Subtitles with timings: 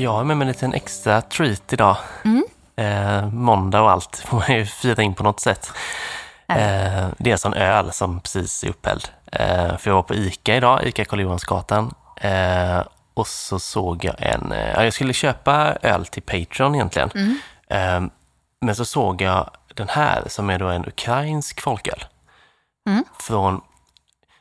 [0.00, 1.96] Jag har med mig en liten extra treat idag.
[2.24, 2.44] Mm.
[2.76, 5.72] Eh, måndag och allt får man ju fira in på något sätt.
[6.48, 9.08] Eh, det är en öl som precis är upphälld.
[9.32, 11.94] Eh, för jag var på ICA idag, ICA Karl Johansgatan.
[12.16, 12.80] Eh,
[13.14, 14.52] och så såg jag en...
[14.52, 17.10] Eh, ja, jag skulle köpa öl till Patreon egentligen.
[17.14, 17.38] Mm.
[17.68, 18.10] Eh,
[18.60, 22.04] men så såg jag den här som är då en ukrainsk folköl.
[22.88, 23.04] Mm.
[23.18, 23.60] Från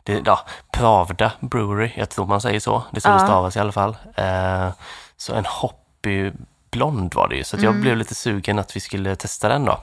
[0.03, 0.39] det, ja,
[0.71, 2.84] Pravda Brewery, jag tror man säger så.
[2.91, 3.20] Det är så det Ja.
[3.20, 3.98] stavas i alla fall.
[4.15, 4.70] Eh,
[5.19, 6.31] så en hoppy
[6.71, 7.81] blond var det ju, så jag Mm.
[7.81, 9.79] blev lite sugen att vi skulle testa den då.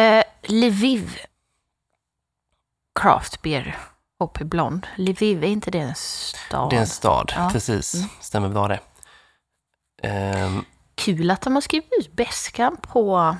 [0.00, 1.18] Eh, Lviv
[3.00, 3.78] Craft Beer
[4.18, 4.86] Hoppy Blond.
[4.96, 6.70] Lviv, är inte det en stad?
[6.70, 7.48] Det är en stad, Ja.
[7.52, 7.94] precis.
[7.94, 8.08] Mm.
[8.20, 8.80] Stämmer bra det.
[10.02, 10.64] Ehm,
[10.94, 13.36] Kul att de har skrivit ut bäskan på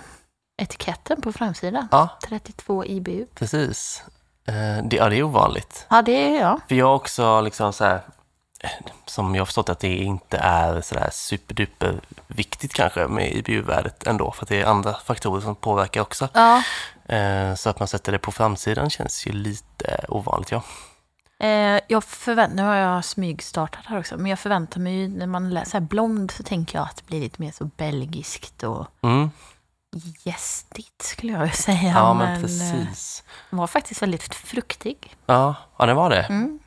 [0.62, 1.88] etiketten på framsidan.
[1.90, 3.26] ja, 32 IBU.
[3.34, 4.04] precis.
[4.46, 5.86] Eh, det, ja, det är ovanligt.
[5.90, 6.60] Ja, det är jag.
[6.68, 8.00] För jag har också liksom så här, eh,
[9.06, 14.32] som jag har förstått att det inte är sådär superduper viktigt kanske med IBU-värdet ändå,
[14.32, 16.28] för att det är andra faktorer som påverkar också.
[16.34, 16.62] Ja.
[17.16, 20.62] Eh, Så att man sätter det på framsidan känns ju lite ovanligt, ja.
[21.46, 25.26] Eh, jag förväntar, nu har jag smygstartat här också, men jag förväntar mig ju när
[25.26, 29.30] man läser blond så tänker jag att det blir lite mer så belgiskt och Mm.
[30.24, 31.92] gästigt skulle jag säga.
[31.94, 33.24] Ja, men, eh, precis.
[33.50, 35.16] den var faktiskt väldigt fruktig.
[35.26, 36.22] Ja, ja, det var det.
[36.22, 36.58] Mm.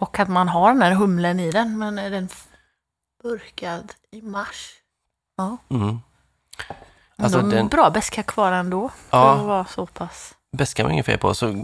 [0.00, 2.28] Och att man har den här humlen i den, men är den
[3.22, 4.70] burkad i mars?
[5.36, 5.56] Ja.
[5.70, 5.88] Mm.
[5.88, 9.34] Alltså, Alltså, den- Bra beska kvar ändå, för Ja.
[9.34, 10.34] att vara så pass.
[10.56, 11.54] Beska var inget fel på, så eh,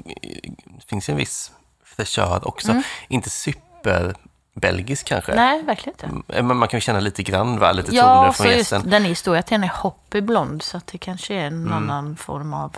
[0.65, 1.53] det finns en viss
[1.85, 2.71] fräschör också.
[2.71, 2.83] Mm.
[3.09, 5.35] Inte super-belgisk kanske.
[5.35, 6.07] Nej, verkligen inte.
[6.33, 7.73] Mm, Men man kan ju känna lite grann, va?
[7.73, 8.91] lite toner Ja, från så just, gästen.
[8.91, 11.55] den är ju stor att den är hoppig blond, så att det kanske är en
[11.67, 11.73] Mm.
[11.73, 12.77] annan form av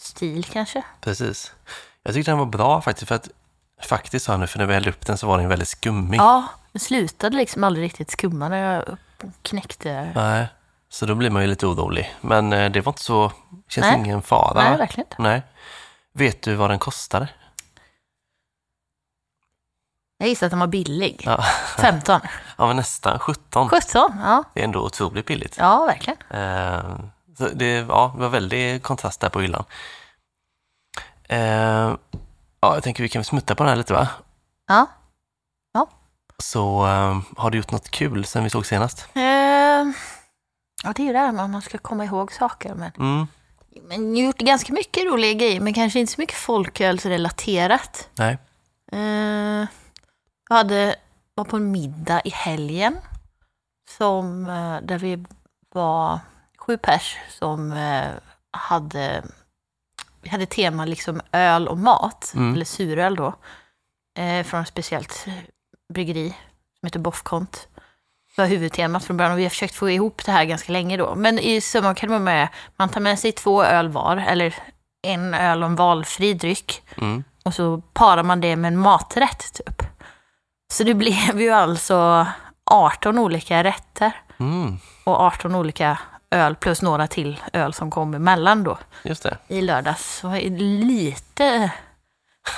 [0.00, 0.82] stil kanske.
[1.00, 1.52] Precis.
[2.02, 3.28] Jag tyckte den var bra faktiskt, för att
[3.82, 6.18] faktiskt sa jag nu, för när vi hällde upp den så var den väldigt skummig.
[6.18, 8.96] Ja, det slutade liksom aldrig riktigt skumma när jag
[9.42, 10.12] knäckte.
[10.14, 10.46] Nej,
[10.88, 12.14] så då blir man ju lite orolig.
[12.20, 13.32] Men eh, det var inte så,
[13.68, 13.98] känns Nej.
[13.98, 14.62] ingen fara.
[14.62, 15.22] Nej, verkligen inte.
[15.22, 15.42] Nej.
[16.12, 17.28] Vet du vad den kostade?
[20.18, 21.22] Jag gissar att den var billig.
[21.26, 21.42] Ja,
[21.78, 22.20] 15.
[22.58, 23.68] ja men nästan 17.
[23.68, 23.80] 17,
[24.22, 24.44] ja.
[24.54, 25.56] Det är ändå otroligt billigt.
[25.58, 26.18] Ja, verkligen.
[26.30, 26.96] Eh,
[27.38, 29.64] så det, ja, det var väldigt kontrast där på hyllan.
[32.60, 34.08] Ja, jag tänker vi kan smutta på den här lite va?
[34.68, 34.86] Ja.
[36.42, 39.08] Så eh, har du gjort något kul sen vi såg senast?
[39.14, 39.22] Eh,
[40.82, 42.74] ja, det är ju det här med att man ska komma ihåg saker.
[42.74, 43.26] Men, Mm.
[43.82, 48.08] men jag har gjort ganska mycket roliga grejer, men kanske inte så mycket folkölsrelaterat.
[48.14, 48.38] Nej.
[48.92, 49.66] Eh,
[50.48, 50.96] jag hade,
[51.34, 52.96] var på en middag i helgen
[53.98, 55.24] som, eh, där vi
[55.72, 56.18] var
[56.58, 58.08] sju pers som eh,
[58.50, 59.22] hade,
[60.22, 62.54] vi hade tema liksom öl och mat, Mm.
[62.54, 63.34] eller suröl då,
[64.18, 65.26] eh, från ett speciellt
[65.94, 66.28] bryggeri
[66.80, 67.68] som heter Boffkont.
[68.36, 70.96] Det var huvudtemat från början och vi har försökt få ihop det här ganska länge
[70.96, 71.14] då.
[71.14, 74.54] Men i summan kan vara med, man tar med sig två öl var, eller
[75.02, 76.82] en öl och en valfri dryck.
[76.96, 77.24] Mm.
[77.44, 79.82] Och så parar man det med en maträtt typ.
[80.72, 82.26] Så det blev ju alltså
[82.70, 84.78] 18 olika rätter Mm.
[85.04, 85.98] och 18 olika
[86.30, 89.36] öl plus några till öl som kom emellan då Just det.
[89.48, 90.16] i lördags.
[90.18, 90.50] Så jag är
[90.84, 91.70] lite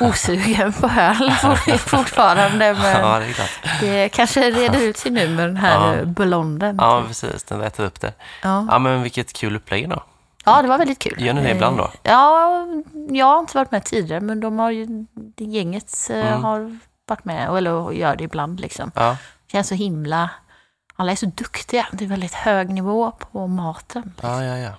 [0.00, 1.30] osugen på öl
[1.78, 2.74] fortfarande.
[2.74, 3.34] Men Ja, det
[3.80, 6.04] det kanske reder ut sig nu med den här Ja.
[6.04, 6.76] blonden.
[6.80, 7.44] Ja, precis.
[7.44, 8.12] Den rätar upp det.
[8.42, 8.66] Ja.
[8.70, 10.02] Ja, men vilket kul upplägg då.
[10.44, 11.14] ja, det var väldigt kul.
[11.22, 11.84] Gör ni det ibland då?
[11.84, 12.66] Eh, Ja,
[13.10, 14.86] jag har inte varit med tidigare men de har ju,
[15.36, 16.44] det gänget eh, Mm.
[16.44, 18.90] har varit med, eller gör det ibland liksom.
[18.94, 19.16] Ja,
[19.52, 20.30] känns så himla...
[21.02, 21.86] Alla är så duktiga.
[21.92, 24.12] Det är väldigt hög nivå på maten.
[24.22, 24.58] ja, ja.
[24.58, 24.70] ja.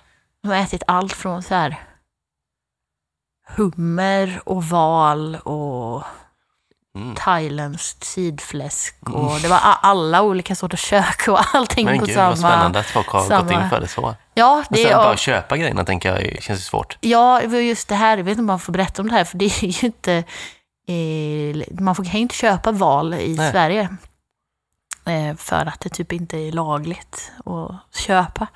[0.42, 1.76] De har ätit allt från så här
[3.56, 6.02] hummer och val och
[6.96, 7.14] Mm.
[7.14, 12.28] thailändskt sidfläsk och det var alla olika sorters kök och allting Men på gud samma...
[12.28, 14.14] vad spännande att folk har samma- gått in för det så.
[14.34, 16.98] Ja, Men det sen är, bara köpa grejerna tänker jag känns ju svårt.
[17.00, 19.38] ja, just det här, jag vet inte om man får berätta om det här för
[19.38, 20.12] det är ju inte...
[20.88, 23.50] Eh, man får, kan ju inte köpa val i Nej.
[23.52, 23.96] Sverige.
[25.06, 28.46] Eh, för att det typ inte är lagligt att köpa.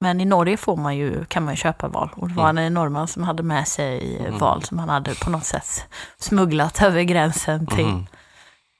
[0.00, 2.10] Men i Norge får man ju, kan man ju köpa val.
[2.16, 4.38] Och det var en norrman som hade med sig Mm.
[4.38, 5.84] val som han hade på något sätt
[6.18, 7.86] smugglat över gränsen till.
[7.86, 8.06] Mhm.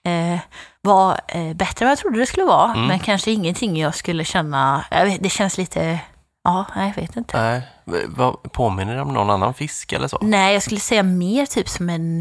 [0.05, 0.41] Eh,
[0.83, 2.73] var eh, bättre än vad jag trodde det skulle vara.
[2.73, 2.87] Mm.
[2.87, 6.01] Men kanske ingenting jag skulle känna, jag vet, det känns lite,
[6.51, 7.41] ja, jag vet inte.
[7.41, 7.63] Nej,
[8.07, 10.19] vad påminner det om någon annan fisk eller så?
[10.21, 12.19] Nej, jag skulle säga mer typ som en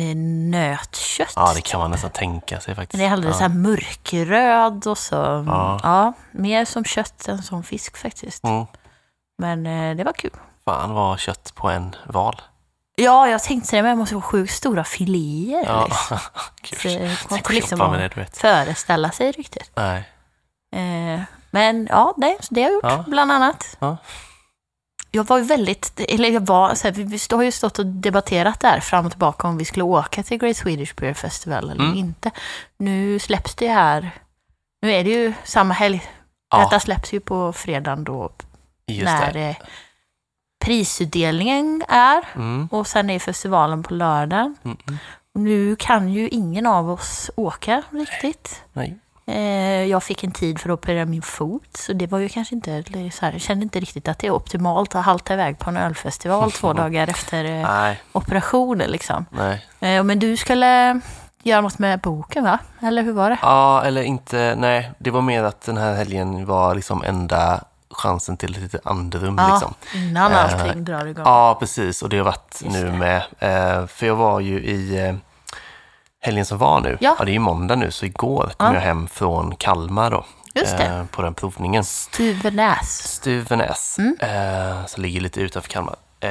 [0.51, 1.33] nötkött.
[1.35, 2.99] Ja, det kan man nästan tänka sig faktiskt.
[2.99, 3.47] Den är alldeles ja.
[3.47, 5.15] så här mörkröd och så.
[5.47, 5.79] Ja.
[5.83, 6.13] Ja.
[6.31, 8.43] mer som kött än som fisk faktiskt.
[8.43, 8.65] Mm.
[9.37, 10.31] Men eh, det var kul.
[10.65, 12.41] Fan vad kött på en val.
[12.95, 15.63] Ja, jag tänkte det, men det måste vara sjukt stora filéer.
[15.65, 15.83] Ja,
[16.61, 16.89] liksom.
[16.89, 17.79] Så inte att liksom
[18.15, 19.71] det, föreställa sig riktigt.
[19.75, 20.03] Nej.
[20.75, 23.03] Eh, men ja, nej, så det har jag gjort Ja.
[23.07, 23.77] bland annat.
[23.79, 23.97] Ja.
[25.11, 27.85] Jag var ju väldigt, eller jag var, så här, vi, vi har ju stått och
[27.85, 31.83] debatterat där fram och tillbaka om vi skulle åka till Great Swedish Beer Festival eller
[31.83, 31.97] Mm.
[31.97, 32.31] inte.
[32.77, 34.11] Nu släpps det här,
[34.81, 36.01] nu är det ju samma helg.
[36.51, 38.29] Ja, Detta släpps ju på fredagen då
[38.87, 39.39] just när det.
[39.49, 39.55] eh,
[40.65, 44.55] prisutdelningen är Mm, och sen är festivalen på lördagen.
[44.63, 44.99] mm, mm.
[45.33, 48.61] Nu kan ju ingen av oss åka riktigt.
[48.73, 48.97] Nej.
[49.29, 52.55] Eh, Jag fick en tid för att operera min fot, så det var ju kanske
[52.55, 55.69] inte, så här, jag kände inte riktigt att det är optimalt att halta iväg på
[55.69, 58.89] en ölfestival två dagar efter eh, Nej, operationen.
[58.89, 59.25] Liksom.
[59.31, 59.65] nej.
[59.79, 60.99] Eh, Men du skulle
[61.43, 62.57] göra något med boken, va?
[62.81, 63.37] Eller hur var det?
[63.41, 64.55] Ja, eller inte.
[64.57, 69.35] Nej, det var mer att den här helgen var liksom enda chansen till lite andrum.
[69.37, 69.73] Ja, Liksom.
[69.95, 71.23] innan Eh, allting drar igång.
[71.25, 72.01] Ja, precis.
[72.01, 72.97] Och det har varit Just nu det.
[72.97, 73.17] med.
[73.39, 75.15] Eh, för jag var ju i
[76.21, 76.97] helgen som var nu.
[77.01, 77.15] Ja.
[77.25, 78.73] det är ju måndag nu, så igår kom Ja.
[78.73, 80.25] jag hem från Kalmar då.
[80.55, 81.83] Eh, på den provningen.
[81.83, 82.87] Stuvenäs.
[83.07, 84.15] Stuvenäs, Mm.
[84.21, 85.95] eh, som ligger lite utanför Kalmar.
[86.19, 86.29] Eh,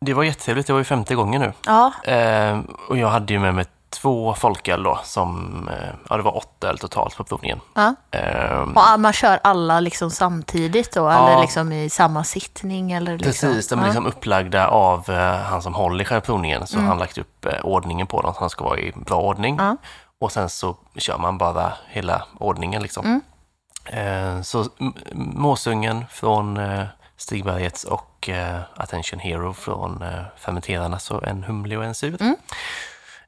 [0.00, 1.52] det var jättetrevligt, det var ju femte gången nu.
[1.66, 2.58] Ja, Eh,
[2.88, 6.68] och jag hade ju med mig två folköl då, som, eh, ja det var åtta
[6.68, 7.60] öl totalt på provningen.
[7.74, 7.94] ja.
[8.10, 11.00] Eh, Och man kör alla liksom samtidigt då?
[11.00, 11.28] Ja.
[11.28, 12.92] Eller liksom i samma sittning?
[12.92, 13.48] Eller liksom.
[13.48, 13.86] Precis, de är ja.
[13.86, 16.66] liksom upplagda av eh, han som håller i själva provningen.
[16.66, 16.88] Så Mm.
[16.88, 19.56] han lagt upp eh, ordningen på dem, så han ska vara i bra ordning.
[19.58, 19.76] Ja.
[20.20, 23.04] Och sen så kör man bara hela ordningen liksom.
[23.06, 23.20] Mm.
[24.36, 24.64] Eh, så
[25.14, 26.60] Måsungen från
[27.16, 28.28] Stigbergets och
[28.76, 30.04] Attention Hero från
[30.36, 32.22] Fermenterarna, så en humlig och en sur.
[32.22, 32.36] Mm.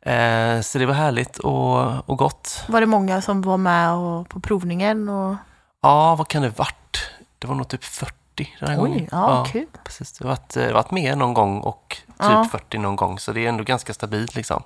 [0.05, 2.65] Eh, så det var härligt och, och gott.
[2.69, 5.09] Var det många som var med och, på provningen?
[5.09, 5.37] Och...
[5.83, 7.11] Ja, vad kan det varit?
[7.39, 8.15] Det var nog typ 40
[8.61, 8.99] den här gången.
[9.01, 9.67] Oj, ja, kul.
[9.85, 12.49] Precis, det har varit, det varit mer någon gång och typ Ja.
[12.53, 14.63] 40 någon gång, så det är ändå ganska stabilt liksom.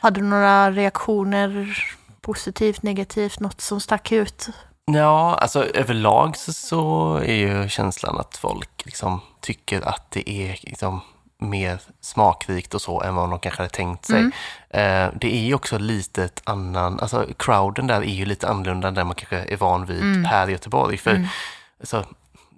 [0.00, 1.78] Hade du några reaktioner?
[2.20, 4.48] Positivt, negativt, något som stack ut?
[4.84, 10.58] Ja, alltså överlag så, så är ju känslan att folk liksom tycker att det är
[10.62, 11.00] liksom
[11.40, 14.18] mer smakrikt och så än vad de kanske hade tänkt sig.
[14.18, 14.32] Mm.
[14.70, 18.88] Eh, det är ju också lite ett annan, alltså crowden där är ju lite annorlunda
[18.88, 20.24] än den man kanske är van vid Mm.
[20.24, 20.96] här i Göteborg.
[20.98, 21.26] För Mm.
[21.80, 22.04] alltså,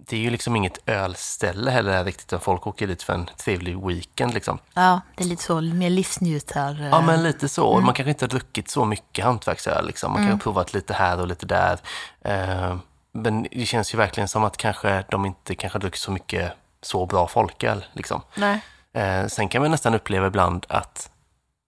[0.09, 3.87] det är ju liksom inget ölställe heller riktigt, utan folk åker dit för en trevlig
[3.87, 4.59] weekend liksom.
[4.75, 6.89] Ja, det är lite så, mer livsnjutar...
[6.91, 7.73] Ja, men lite så.
[7.73, 7.85] Mm.
[7.85, 9.87] Man kanske inte har druckit så mycket hantverksöl.
[9.87, 10.13] Liksom.
[10.13, 11.79] Man kan ha provat lite här och lite där.
[12.25, 12.77] Eh,
[13.13, 16.53] men det känns ju verkligen som att kanske de inte kanske har druckit så mycket
[16.83, 17.85] så bra folköl.
[17.93, 18.23] Liksom.
[18.35, 18.61] Nej.
[18.95, 21.11] Eh, sen kan man nästan uppleva ibland att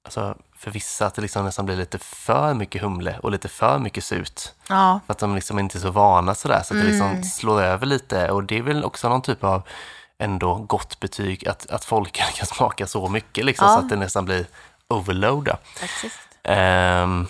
[0.04, 3.78] alltså, för vissa att det liksom nästan blir lite för mycket humle och lite för
[3.78, 4.40] mycket surt.
[4.68, 7.24] Ja, För att de liksom inte är så vana sådär, så att det liksom Mm.
[7.24, 8.30] slår över lite.
[8.30, 9.62] Och det är väl också någon typ av
[10.18, 13.74] ändå gott betyg att, att folk kan smaka så mycket liksom, Ja.
[13.74, 14.46] så att det nästan blir
[14.88, 15.44] overload.
[15.44, 15.56] då.
[15.80, 16.18] faktiskt.
[16.44, 17.26] Ehm,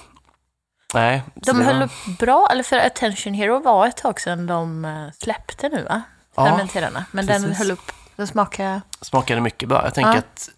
[0.95, 1.23] nej.
[1.35, 5.69] De höll upp bra, eller för Attention Hero var ett tag sedan de eh, släppte
[5.69, 6.03] nu va?
[6.35, 7.05] Ja, Fermenterarna.
[7.11, 7.59] Men den precis.
[7.59, 8.83] höll upp, den smakade...
[9.01, 9.85] smakade mycket bra.
[9.85, 10.19] Jag tänker Ja.
[10.19, 10.49] att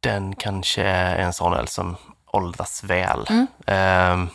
[0.00, 1.96] den kanske är en sån öl som
[2.26, 3.26] åldras väl.
[3.30, 3.46] Mm.
[3.66, 4.28] Ehm,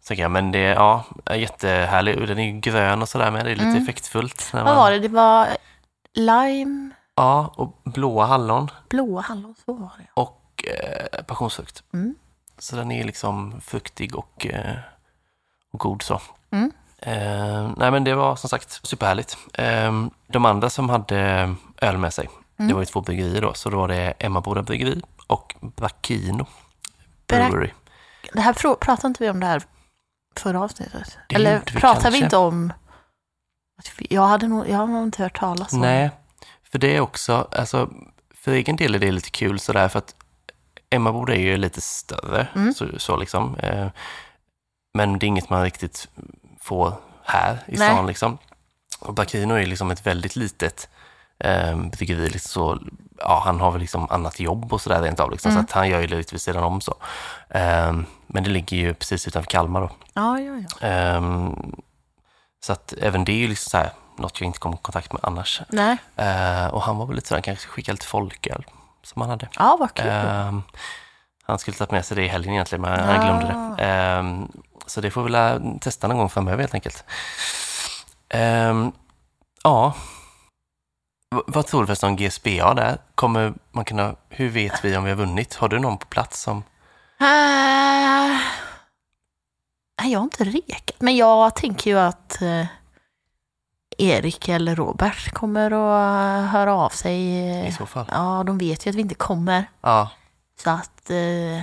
[0.00, 2.28] så jag, men det ja, är jättehärlig.
[2.28, 3.44] Den är grön och sådär med.
[3.44, 3.82] Det är lite Mm.
[3.82, 4.50] effektfullt.
[4.52, 4.98] Vad man, var det?
[4.98, 5.48] Det var
[6.14, 10.06] lime, Ja, och blåa hallon blåa hallon, så var det.
[10.14, 11.82] och eh, passionsfrukt.
[11.92, 12.14] Mm.
[12.58, 14.76] Så den är liksom fruktig och, eh,
[15.72, 16.20] och god så.
[16.50, 16.72] Mm.
[17.02, 19.36] Eh, nej men det var som sagt superhärligt.
[19.54, 22.28] Eh, de andra som hade öl med sig,
[22.58, 22.68] Mm.
[22.68, 26.46] det var ju två bryggerier då, så då var det Emmaboda bryggeri och Bacchino
[27.26, 27.70] Brewery.
[28.32, 29.62] Det här frå- pratade inte vi om det här
[30.36, 31.18] förra avsnittet?
[31.28, 32.24] Det Eller vi pratade vi kanske.
[32.24, 32.72] inte om...
[33.98, 36.10] vi- Jag, hade nog, jag har nog inte hört talas om Nej,
[36.70, 37.90] för det är också, alltså
[38.34, 40.14] för egen del är det lite kul sådär för att
[40.90, 42.74] Emmaboda är ju lite större, Mm.
[42.74, 43.56] så, så liksom.
[43.56, 43.86] Eh,
[44.94, 46.08] men det är inget man riktigt
[46.70, 47.88] får här i Nej.
[47.90, 48.38] stan liksom.
[49.00, 50.88] Och Bacchino är liksom ett väldigt litet
[51.38, 52.78] eh, bryggeri, liksom så,
[53.18, 55.62] ja, han har väl liksom annat jobb och sådär rent av, liksom, Mm.
[55.62, 56.94] så att han gör ju lite vid sidan om så.
[57.48, 57.92] Eh,
[58.26, 59.90] men det ligger ju precis utanför Kalmar då.
[60.14, 60.86] Ja, ja, ja.
[60.88, 61.74] Ehm,
[62.64, 65.12] så att även det är ju liksom så här, något jag inte kom i kontakt
[65.12, 65.60] med annars.
[65.68, 65.96] Nej.
[66.16, 68.64] Eh, och han var väl lite sådär, kanske skickade lite folköl
[69.02, 69.48] som han hade.
[69.58, 70.06] Ja, vad kul.
[70.08, 70.62] Ehm,
[71.42, 73.46] han skulle tagit med sig det i helgen egentligen, men han glömde
[73.76, 73.84] det.
[74.86, 77.04] Så det får vi väl testa någon gång framöver helt enkelt.
[78.28, 78.92] Ehm,
[79.62, 79.94] ja.
[81.36, 82.98] V- vad tror du förresten om GSBA där?
[83.14, 85.54] Kommer man kunna, hur vet vi om vi har vunnit?
[85.54, 86.62] Har du någon på plats som...
[90.02, 90.96] Nej, jag har inte rekat.
[91.00, 92.66] Men jag tänker ju att eh,
[93.98, 97.16] Erik eller Robert kommer att eh, höra av sig.
[97.20, 98.06] I eh, så fall?
[98.12, 99.64] Ja, de vet ju att vi inte kommer.
[99.80, 100.10] Ja,
[100.62, 101.60] Så att, eh,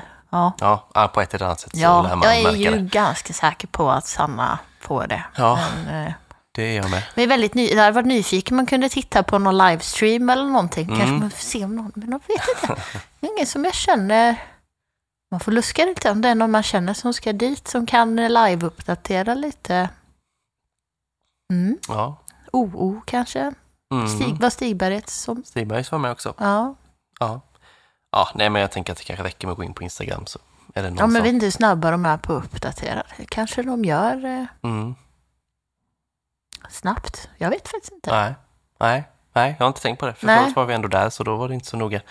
[0.60, 2.72] ja, Ja, på ett eller annat sätt så ja lär man jag är märka ju
[2.72, 2.77] det.
[2.79, 5.24] ganska säker på att Sanna får det.
[5.36, 5.60] Ja.
[5.86, 6.13] Men, eh,
[6.51, 7.03] Det är jag med.
[7.15, 10.44] jag är väldigt ny, jag hade varit nyfiken man kunde titta på någon livestream eller
[10.44, 10.88] någonting.
[10.88, 11.20] Kanske Mm.
[11.20, 12.82] man får se om någon, men jag vet inte.
[13.20, 14.36] Det är ingen som jag känner.
[15.32, 18.20] Man får luska lite om det är någon man känner som ska dit som kan
[18.20, 19.89] live-uppdatera lite.
[21.53, 21.77] Mm.
[21.88, 22.17] Ja.
[22.51, 23.53] OO kanske.
[23.94, 24.08] Mm.
[24.08, 25.44] Stig, var Stigberget som...
[25.44, 26.34] Stigbergs var med också.
[26.38, 26.75] Ja,
[27.20, 27.41] Ja.
[28.18, 30.26] Ja, nej men jag tänker att det kanske räcker med att gå in på Instagram
[30.26, 30.40] så
[30.74, 31.16] är det någon ja men som...
[31.16, 33.04] jag vet inte snabba de är på att uppdatera.
[33.30, 34.96] Kanske de gör eh, Mm.
[36.70, 37.30] snabbt.
[37.38, 38.12] Jag vet faktiskt inte.
[38.12, 38.34] Nej.
[38.80, 40.14] nej, nej, jag har inte tänkt på det.
[40.14, 40.44] För Nej.
[40.44, 42.02] förut var vi ändå där så då var det inte så noga.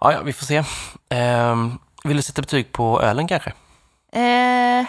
[0.00, 0.64] Ja, ja, vi får se.
[1.08, 3.52] Ehm, vill du sätta betyg på ölen kanske?
[4.12, 4.86] Eh,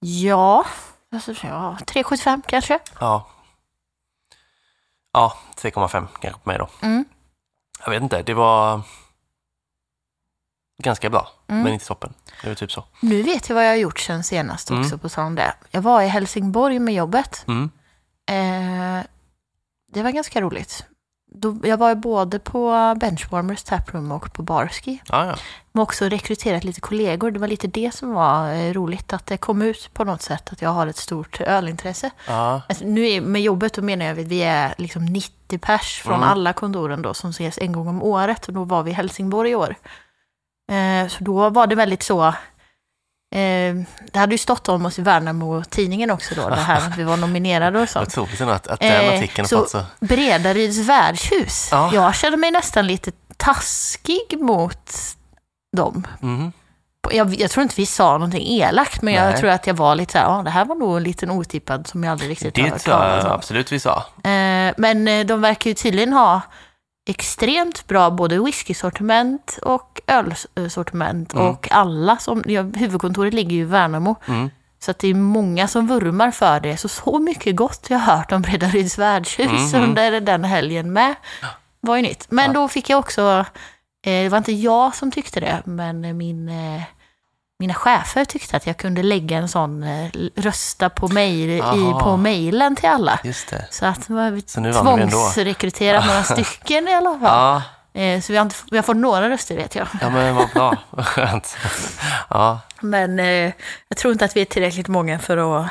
[0.00, 0.64] ja,
[1.12, 2.78] alltså, ja 3,75 kanske.
[3.00, 3.28] Ja.
[5.12, 6.68] Ja, 3,5 kanske på mig då.
[6.82, 7.04] Mm.
[7.84, 8.80] Jag vet inte, det var
[10.82, 11.62] ganska bra, Mm.
[11.62, 12.14] men inte toppen.
[12.42, 12.84] Det var typ så.
[13.00, 14.82] Nu vet jag vad jag har gjort sen senast Mm.
[14.82, 15.54] också på sån där.
[15.70, 17.44] Jag var i Helsingborg med jobbet.
[17.48, 17.70] Mm.
[18.30, 19.04] Eh,
[19.92, 20.86] det var ganska roligt.
[21.36, 25.02] Då, jag var både på Benchwarmers Taproom och på Barski.
[25.06, 25.34] Ja, ja.
[25.72, 27.30] Men också rekryterat lite kollegor.
[27.30, 30.52] Det var lite det som var eh, roligt, att det kom ut på något sätt
[30.52, 32.10] att jag har ett stort ölintresse.
[32.28, 32.62] ja.
[32.68, 36.14] Alltså, nu är, med jobbet då menar jag att vi är liksom 90 pers från
[36.14, 36.28] Mm.
[36.28, 39.50] alla kontoren då som ses en gång om året och då var vi i Helsingborg
[39.50, 39.74] i år.
[40.72, 42.26] Eh, så då var det väldigt så,
[43.34, 43.74] eh,
[44.12, 47.16] det hade ju stått om oss i Värnamo-tidningen också då, det här att vi var
[47.16, 48.08] nominerade och sånt.
[48.18, 49.82] Otroligt att, att den Eh, artikeln så- så...
[50.00, 51.90] Bredaryds värdshus, Ja.
[51.94, 54.90] jag kände mig nästan lite taskig mot
[55.76, 56.06] dem.
[56.20, 56.52] Mhm.
[57.12, 59.36] Jag, jag tror inte vi sa någonting elakt, men jag Nej.
[59.40, 61.86] tror att jag var lite så här, ja det här var nog en liten otippad
[61.86, 63.30] som jag aldrig riktigt Det har hört tror jag talas om.
[63.32, 63.96] absolut vi sa.
[64.24, 66.40] Eh, men de verkar ju tydligen ha
[67.06, 70.00] extremt bra både whiskysortiment och
[70.56, 71.32] ölsortiment.
[71.34, 71.46] Mm.
[71.46, 74.16] Och alla som, ja, huvudkontoret ligger ju i Värnamo.
[74.28, 74.50] Mm.
[74.78, 76.76] Så att det är många som vurmar för det.
[76.76, 79.82] Så så mycket gott jag har hört om Bredaryds värdshus Mhm.
[79.82, 81.14] under den helgen med.
[81.80, 82.26] var ju nytt.
[82.30, 82.52] Men Ja.
[82.52, 83.44] då fick jag också,
[84.06, 86.82] eh, det var inte jag som tyckte det, men min, eh,
[87.64, 91.60] mina chefer tyckte att jag kunde lägga en sån eh, rösta på mejl i,
[92.02, 93.18] på mejlen till alla.
[93.70, 97.20] Så att vi Så nu tvångsrekryterat några stycken i alla fall.
[97.22, 97.62] Ja,
[97.96, 99.88] Eh, Så vi har, inte, vi har fått några röster vet jag.
[100.00, 100.76] ja men vad bra.
[100.90, 101.56] Vad skönt.
[102.30, 103.52] Ja, Men eh,
[103.88, 105.70] jag tror inte att vi är tillräckligt många för att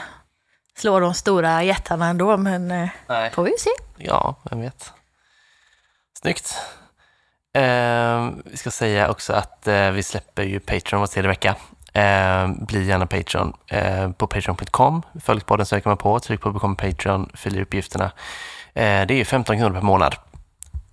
[0.78, 2.38] slå de stora jättarna ändå.
[2.38, 3.32] Men eh, nej.
[3.32, 3.70] får vi se.
[3.98, 4.92] Ja, vem vet.
[6.22, 6.56] Snyggt.
[7.54, 11.56] Eh, vi ska säga också att eh, vi släpper ju Patreon var tredje vecka.
[11.94, 15.02] Eh, bli gärna Patreon eh, på patreon.com.
[15.24, 18.06] Följ podden söker man på, tryck på become Patreon, fyll i uppgifterna.
[18.74, 20.16] Eh, det är ju 15 kronor per månad,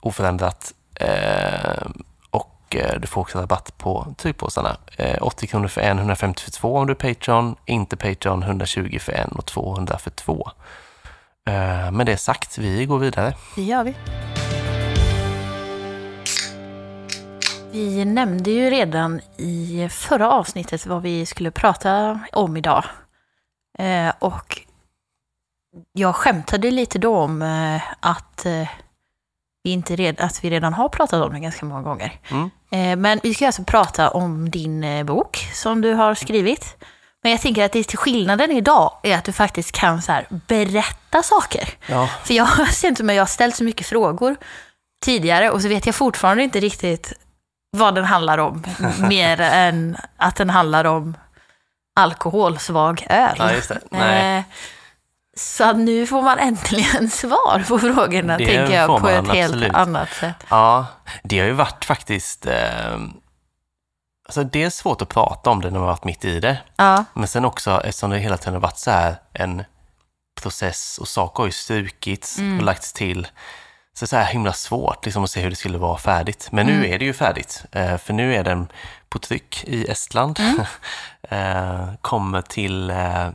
[0.00, 0.72] oförändrat.
[0.94, 1.86] Eh,
[2.30, 4.76] och eh, du får också rabatt på tygpåsarna.
[4.96, 7.56] Eh, 80 kronor för en, 150 för två om du är Patreon.
[7.66, 10.50] Inte Patreon, 120 för en och 200 för två.
[11.48, 13.34] Eh, med det sagt, vi går vidare.
[13.56, 13.94] Det gör vi.
[17.72, 22.84] Vi nämnde ju redan i förra avsnittet vad vi skulle prata om idag.
[23.78, 24.60] Eh, och
[25.92, 28.68] jag skämtade lite då om eh, att, eh,
[29.62, 32.20] vi inte red, att vi redan har pratat om det ganska många gånger.
[32.30, 32.50] Mm.
[32.70, 36.76] Eh, men vi ska alltså prata om din eh, bok som du har skrivit.
[37.22, 40.12] Men jag tänker att det är till skillnaden idag är att du faktiskt kan så
[40.12, 41.68] här, berätta saker.
[41.86, 44.36] Ja, För jag ser inte men jag har ställt så mycket frågor
[45.04, 47.12] tidigare och så vet jag fortfarande inte riktigt
[47.70, 48.64] vad den handlar om.
[49.08, 51.16] mer än att den handlar om
[52.00, 53.34] alkoholsvag öl.
[53.38, 53.80] ja just det.
[53.90, 54.38] Nej.
[54.38, 54.44] Eh,
[55.36, 59.26] Så att nu får man äntligen svar på frågorna, Det tänker jag, får på ett
[59.26, 59.74] man, helt absolut.
[59.74, 60.36] annat sätt.
[60.48, 60.86] Ja,
[61.22, 62.46] det har ju varit faktiskt...
[62.46, 62.94] Eh,
[64.28, 66.58] alltså det är svårt att prata om det när man har varit mitt i det.
[66.76, 69.64] Ja, Men sen också, eftersom det hela tiden har varit så här en
[70.42, 72.58] process och saker har ju strukits Mm.
[72.58, 73.28] och lagts till.
[73.94, 76.48] Så det är så här himla svårt liksom, att se hur det skulle vara färdigt.
[76.52, 76.80] Men Mm.
[76.80, 78.68] nu är det ju färdigt, eh, för nu är den
[79.08, 80.38] på tryck i Estland.
[80.40, 80.60] Mm.
[81.22, 83.28] eh, kommer till eh,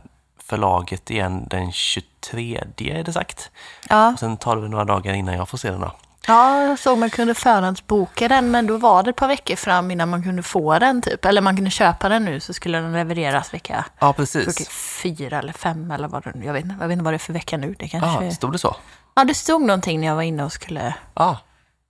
[0.44, 3.50] förlaget igen den 23 är det sagt.
[3.88, 4.12] ja.
[4.12, 5.92] Och sen tar det några dagar innan jag får se den då.
[6.26, 9.90] ja, jag såg man kunde förhandsboka den, men då var det ett par veckor fram
[9.90, 11.24] innan man kunde få den typ.
[11.24, 14.68] Eller man kunde köpa den nu så skulle den levereras vecka Ja, precis.
[15.02, 17.32] Fyra eller fem eller vad det jag vet, jag vet inte vad det är för
[17.32, 17.74] vecka nu.
[17.78, 18.24] Det kanske...
[18.24, 18.76] Ja, stod det så?
[19.16, 21.38] Ja, det stod någonting när jag var inne och skulle Ja,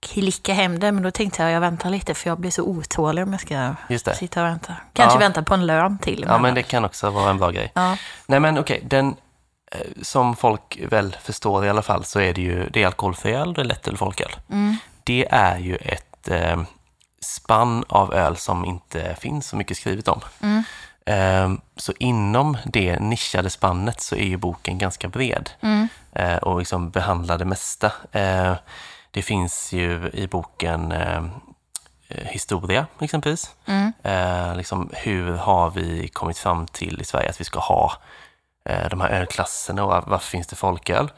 [0.07, 3.25] klicka hem det, men då tänkte jag jag väntar lite för jag blir så otålig
[3.25, 4.15] om jag ska just det.
[4.15, 4.77] sitta och vänta.
[4.93, 5.21] Kanske Ja.
[5.21, 6.25] vänta på en lön till.
[6.29, 7.73] Ja, men det kan också vara en bra grej.
[7.75, 7.97] ja.
[8.27, 9.17] Nej, men okej, den
[9.73, 13.33] eh, som folk väl förstår i alla fall så är det ju det är alkoholfri
[13.35, 14.37] öl, det är lättöl, folköl.
[14.51, 14.77] Mm.
[15.05, 16.63] Det är ju ett eh,
[17.21, 20.21] spann av öl som inte finns så mycket skrivet om.
[21.07, 25.51] Eh, så inom det nischade spannet så är ju boken ganska bred
[26.13, 27.93] eh, och liksom behandlar det mesta.
[28.13, 28.55] Eh,
[29.11, 31.25] det finns ju i boken eh,
[32.09, 33.55] historia exempelvis.
[34.03, 37.93] Eh, liksom, hur har vi kommit fram till i Sverige att vi ska ha
[38.91, 41.11] de här ölklasserna och varför finns det folköl?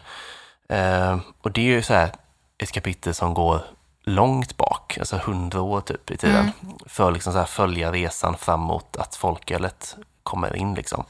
[1.42, 2.12] Och det är ju så här
[2.58, 3.62] ett kapitel som går
[4.08, 6.52] långt bak, alltså hundra år typ i tiden,
[6.86, 10.74] för att liksom så här följa resan framåt att folkölet kommer in.
[10.74, 11.04] Liksom.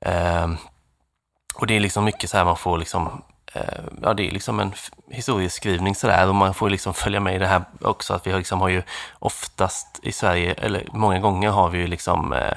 [0.00, 0.50] Eh,
[1.54, 4.60] och det är liksom mycket så här man får liksom eh, Ja, det är liksom
[4.60, 4.72] en
[5.10, 8.38] historieskrivning sådär och man får liksom följa med i det här också att vi har,
[8.38, 8.82] liksom, har ju
[9.18, 12.52] oftast i Sverige, eller många gånger har vi ju liksom eh,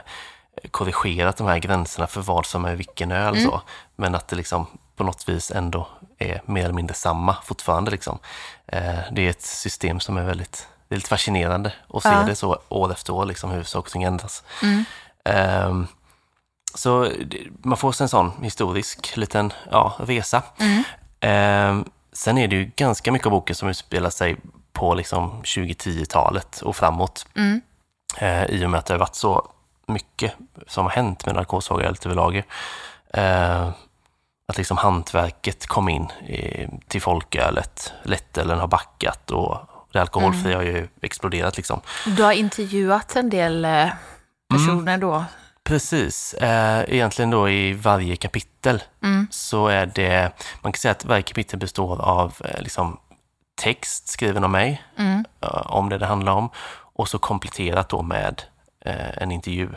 [0.72, 3.62] korrigerat de här gränserna för vad som är vilken öl så.
[3.96, 5.88] Men att det liksom på något vis ändå
[6.18, 8.20] är mer eller mindre samma fortfarande liksom.
[8.68, 12.24] Eh, det är ett system som är väldigt, lite fascinerande att se Ja.
[12.24, 14.44] det så år efter år liksom hur saker och ting ändras.
[15.24, 15.88] Ehm,
[16.76, 17.12] så
[17.64, 20.44] man får sig en sån historisk liten ja, resa.
[21.20, 24.36] Ehm, sen är det ju ganska mycket av boken som utspelar sig
[24.74, 27.28] på liksom 2010-talet och framåt.
[28.18, 29.48] Eh, I och med att det har varit så
[29.88, 30.34] mycket
[30.68, 32.44] som har hänt med narkossvaga överlag.
[33.14, 33.70] Eh,
[34.48, 39.58] att liksom hantverket kom in i, till folkölet, lättölen har backat och
[39.92, 41.82] det alkoholfria har ju exploderat liksom.
[42.06, 43.88] Du har intervjuat en del eh,
[44.50, 45.26] personer då.
[45.64, 46.34] Precis.
[46.34, 48.84] Eh, egentligen då i varje kapitel
[49.32, 52.98] så är det, man kan säga att varje kapitel består av eh, liksom
[53.62, 54.84] text skriven av mig,
[55.42, 56.50] eh, om det det handlar om,
[56.94, 58.42] och så kompletterat då med
[58.86, 59.70] eh, en intervju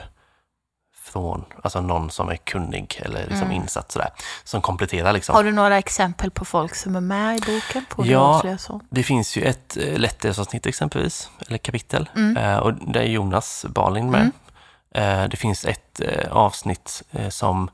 [1.09, 4.11] från alltså någon som är kunnig eller liksom insatt sådär,
[4.45, 5.35] som kompletterar liksom.
[5.35, 7.85] Har du några exempel på folk som är med i boken?
[7.88, 8.43] På Ja.
[8.91, 14.11] Det finns ju ett eh, lättölsavsnitt exempelvis, eller kapitel, eh, och där är Jonas Balin
[14.11, 14.31] med.
[14.94, 17.71] Eh, det finns ett avsnitt som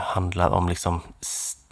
[0.00, 1.00] handlar om, liksom,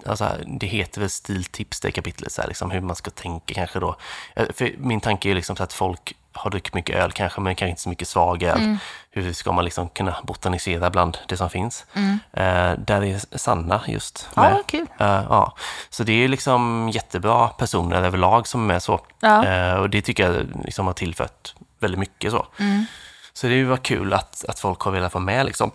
[0.06, 3.80] alltså, det heter väl stiltips det kapitlet, så här, liksom, hur man ska tänka kanske
[3.80, 3.96] då.
[4.34, 7.70] För min tanke är liksom så att folk har druckit mycket öl kanske, men kanske
[7.70, 8.76] inte så mycket svag öl.
[9.10, 11.86] Hur ska man liksom kunna botanisera bland det som finns?
[12.32, 14.52] Eh, där är Sanna just Ja, med.
[14.54, 14.86] vad kul.
[15.00, 15.54] Eh, ja.
[15.90, 19.00] Så det är liksom jättebra personer överlag som är med så.
[19.20, 19.44] Ja.
[19.46, 22.46] Eh, och det tycker jag liksom har tillfört väldigt mycket så.
[22.58, 22.84] Mm.
[23.32, 25.70] Så det var kul att, att folk har velat vara med liksom.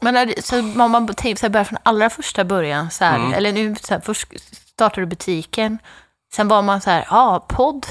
[0.00, 3.04] Men är det, så om man tänker så här, börjar från allra första början, så
[3.04, 3.32] här, Mm.
[3.32, 4.28] eller nu så här, först
[4.72, 5.78] startade du butiken,
[6.34, 7.86] sen var man så här, ja, podd.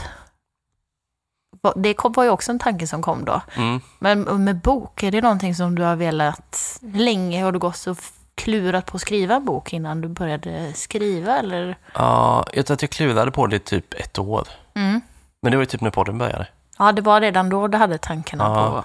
[1.76, 3.42] Det var ju också en tanke som kom då.
[3.56, 3.82] Mm.
[4.00, 7.98] Men med bok, är det någonting som du har velat, länge har du gått och
[8.36, 11.78] klurat på att skriva en bok innan du började skriva eller?
[11.94, 14.48] Ja, jag tror att jag klurade på det typ ett år.
[14.74, 15.02] Mm.
[15.42, 16.48] Men det var ju typ när podden började.
[16.80, 18.70] Ja, det var redan då du hade tankarna Ja.
[18.72, 18.84] på.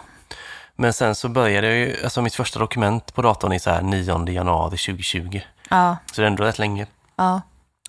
[0.76, 3.82] Men sen så började jag ju, alltså mitt första dokument på datorn är så här
[3.82, 5.40] 9 januari 2020.
[5.70, 6.86] Ja, Så det är ändå rätt länge.
[7.16, 7.40] ja.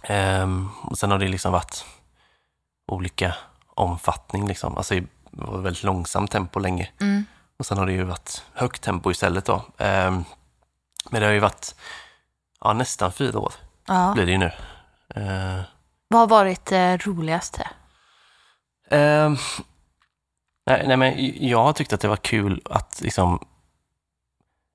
[0.03, 1.85] Ehm, och sen har det liksom varit
[2.91, 3.35] olika
[3.75, 4.77] omfattning liksom.
[4.77, 6.89] Alltså det var väldigt långsamt tempo länge.
[7.01, 7.25] Mm.
[7.59, 9.65] Och sen har det ju varit högt tempo istället då.
[9.77, 10.23] Ehm,
[11.09, 11.75] men det har ju varit
[12.61, 13.53] ja, nästan fyra år
[13.87, 14.11] ja.
[14.15, 14.51] blir det ju nu.
[15.15, 15.61] Ehm,
[16.07, 17.67] Vad har varit det roligaste?
[18.89, 19.37] ehm,
[20.65, 21.13] nej, nej, men
[21.47, 23.39] jag har tyckt att det var kul att liksom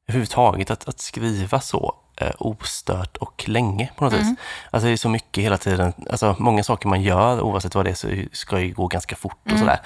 [0.09, 4.29] överhuvudtaget att, att skriva så eh, ostört och länge på något vis.
[4.71, 7.91] Alltså det är så mycket hela tiden, alltså många saker man gör oavsett vad det
[7.91, 9.81] är så ska ju gå ganska fort och sådär.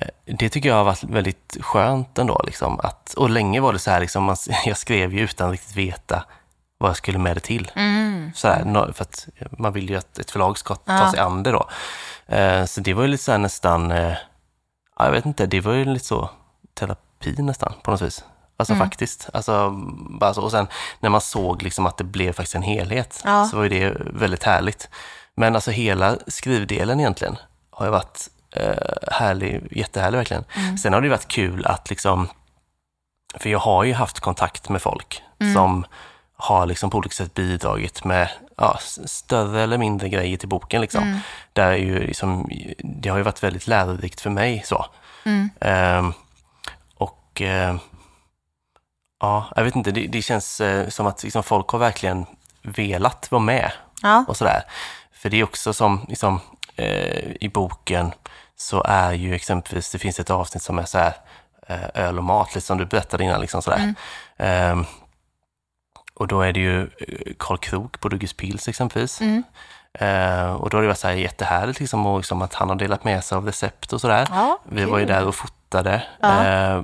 [0.00, 2.42] Eh, Det tycker jag har varit väldigt skönt ändå.
[2.46, 4.36] Liksom, att, och länge var det så här, liksom, man,
[4.66, 6.24] jag skrev ju utan riktigt veta
[6.78, 7.70] vad jag skulle med det till.
[7.76, 8.32] Mm.
[8.34, 11.10] Sådär, för att man vill ju att ett förlag ska ta Ja.
[11.10, 11.68] sig an det då.
[12.26, 14.14] Eh, Så det var ju lite så här nästan, eh,
[14.98, 16.30] ja, jag vet inte, det var ju lite så
[16.74, 18.24] terapi nästan på något vis.
[18.56, 18.86] Alltså Mm.
[18.86, 19.28] faktiskt.
[19.32, 19.70] Alltså,
[20.20, 20.42] bara så.
[20.42, 20.66] Och sen
[21.00, 23.44] när man såg liksom att det blev faktiskt en helhet Ja.
[23.44, 24.88] så var ju det väldigt härligt.
[25.34, 27.36] Men alltså hela skrivdelen egentligen
[27.70, 30.44] har ju varit eh, härlig, jättehärlig verkligen.
[30.54, 30.78] Mm.
[30.78, 32.28] Sen har det ju varit kul att liksom,
[33.34, 35.54] för jag har ju haft kontakt med folk Mm.
[35.54, 35.84] som
[36.36, 40.80] har liksom på olika sätt bidragit med ja, större eller mindre grejer till boken.
[40.80, 41.02] Liksom.
[41.02, 41.18] Mm.
[41.52, 42.50] Där är ju liksom,
[43.02, 44.62] det har ju varit väldigt lärorikt för mig.
[44.66, 44.86] så.
[45.60, 46.12] Ehm,
[46.94, 47.76] och eh,
[49.20, 52.26] ja, jag vet inte, det, det känns eh, som att liksom, folk har verkligen
[52.62, 54.24] velat vara med Ja.
[54.28, 54.62] och sådär.
[55.12, 56.40] För det är också som liksom,
[56.76, 58.12] eh, i boken
[58.56, 61.12] så är ju exempelvis, det finns ett avsnitt som är så här
[61.68, 63.40] eh, öl och mat, lite som du berättade innan.
[63.40, 63.94] Liksom sådär.
[64.36, 64.84] Ehm,
[66.14, 69.20] och då är det ju eh, Karl Krok på Duggis Pils exempelvis.
[69.20, 69.42] Mm.
[69.94, 72.76] Eh, och då har det varit så här jättehärligt liksom, och liksom att han har
[72.76, 74.26] delat med sig av recept och sådär.
[74.30, 75.34] Ja, Vi var ju där och
[75.66, 76.02] fotade.
[76.20, 76.44] Ja.
[76.44, 76.82] Eh,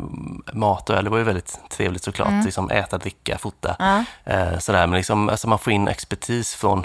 [0.53, 2.29] mat och öl, det var ju väldigt trevligt såklart.
[2.29, 2.45] Mm.
[2.45, 3.77] Liksom äta, dricka, fota.
[3.79, 4.05] Ja.
[4.33, 6.79] Eh, sådär, men liksom, alltså man får in expertis från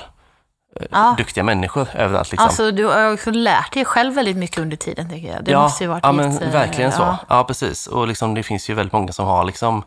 [0.80, 1.16] eh, Ja.
[1.18, 2.32] duktiga människor överallt.
[2.32, 2.46] Liksom.
[2.48, 5.44] Alltså, du har också lärt dig själv väldigt mycket under tiden, tycker jag.
[5.44, 7.18] Det ja, måste ju varit ja, men jätte- verkligen så.
[7.30, 7.44] ja.
[7.44, 7.88] Precis.
[7.88, 9.84] Och liksom, det finns ju väldigt många som har liksom,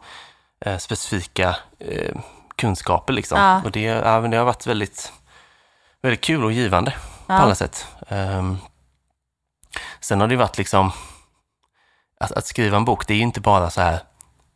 [0.64, 2.14] eh, specifika eh,
[2.57, 3.12] kunskaper.
[3.12, 3.61] Liksom.
[3.64, 5.12] Och det, ja, det har varit väldigt,
[6.03, 6.92] väldigt kul och givande
[7.27, 7.87] på alla sätt.
[8.09, 8.59] Ehm,
[10.01, 10.92] sen har det varit liksom,
[12.20, 13.98] att, att skriva en bok, det är ju inte bara så här,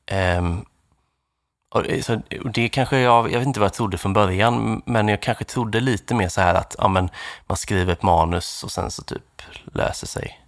[0.07, 0.65] ehm,
[1.75, 4.83] och, det- så, och det kanske jag, jag vet inte vad jag trodde från början,
[4.87, 7.09] men jag kanske trodde lite mer så här att ja, men,
[7.47, 10.41] man skriver ett manus och sen så typ löser sig